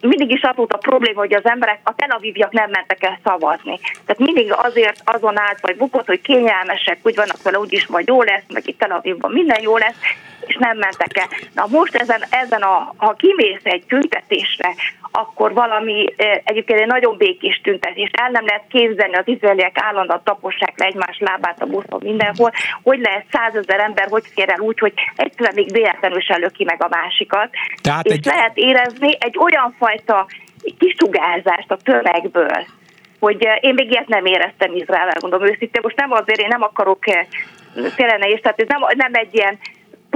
[0.00, 3.18] mindig is az volt a probléma, hogy az emberek, a Tel Avivjak nem mentek el
[3.24, 3.78] szavazni.
[3.80, 8.22] Tehát mindig azért azon állt, vagy bukott, hogy kényelmesek, úgy vannak vele, úgyis majd jó
[8.22, 9.96] lesz, meg itt Tel Avivban minden jó lesz,
[10.48, 11.28] és nem mentek el.
[11.54, 14.74] Na most ezen, ezen a, ha kimész egy tüntetésre,
[15.10, 18.10] akkor valami egyébként egy nagyon békés tüntetés.
[18.12, 22.52] El nem lehet képzelni, az izraeliek állandóan tapossák le egymás lábát a buszon mindenhol.
[22.82, 26.82] Hogy lehet százezer ember, hogy fér el úgy, hogy egyszerűen még véletlenül se ki meg
[26.82, 27.50] a másikat.
[27.82, 28.24] Tehát és egy...
[28.24, 30.26] lehet érezni egy olyan fajta
[30.78, 32.66] kisugárzást a tömegből,
[33.20, 35.80] hogy én még ilyet nem éreztem Izraelvel, mondom őszintén.
[35.82, 37.04] Most nem azért, én nem akarok
[37.96, 39.58] tényleg és tehát ez nem, nem egy ilyen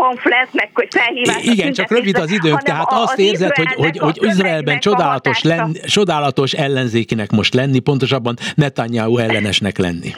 [0.03, 1.45] pamflet, meg hogy felhívás.
[1.45, 6.53] Igen, csak rövid az időnk, tehát azt érzed, hogy, hogy, hogy Izraelben csodálatos, lenni, csodálatos
[6.53, 10.11] ellenzékinek most lenni, pontosabban Netanyahu ellenesnek lenni.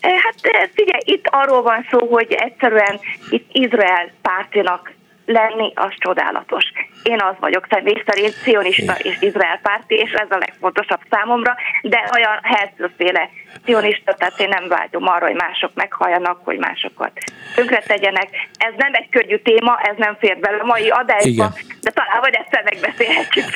[0.00, 3.00] Eh, hát eh, figyelj, itt arról van szó, hogy egyszerűen
[3.30, 4.92] itt Izrael pártinak
[5.26, 6.64] lenni, az csodálatos.
[7.02, 12.10] Én az vagyok személy szerint cionista és Izrael párti, és ez a legfontosabb számomra, de
[12.14, 13.30] olyan Herzlféle
[13.64, 17.12] cionista, tehát én nem vágyom arra, hogy mások meghalljanak, hogy másokat
[17.54, 18.28] tönkre tegyenek.
[18.56, 21.54] Ez nem egy könnyű téma, ez nem fér bele a mai adásba, Igen.
[21.80, 23.46] de talán vagy egyszer megbeszélhetjük.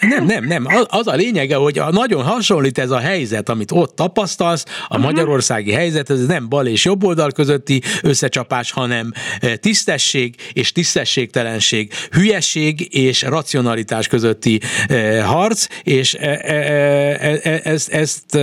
[0.00, 0.66] Nem, nem, nem.
[0.88, 5.04] Az a lényege, hogy a nagyon hasonlít ez a helyzet, amit ott tapasztalsz, a uh-huh.
[5.04, 11.92] magyarországi helyzet, ez nem bal és jobb oldal közötti összecsapás, hanem e, tisztesség és tisztességtelenség,
[12.10, 18.38] hülyeség és racionalitás közötti e, harc, és e, ezt, ezt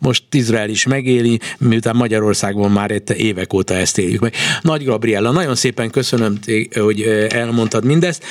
[0.00, 4.34] most Izrael is megéli, miután Magyarországon már évek óta ezt éljük meg.
[4.62, 6.38] Nagy Gabriella, nagyon szépen köszönöm,
[6.74, 8.24] hogy elmondtad mindezt.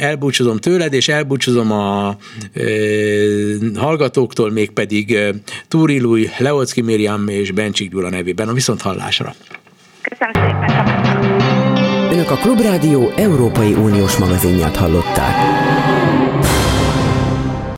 [0.00, 2.16] Elbúcsúzom tőled, és elbúcsúzom a
[3.76, 5.18] hallgatóktól, mégpedig
[5.68, 9.34] Túri Lui, Leocki Miriam és Bencsik Gyula nevében a viszont hallásra.
[10.02, 12.10] Köszönöm szépen.
[12.12, 15.34] Önök a Klubrádió Európai Uniós magazinját hallották.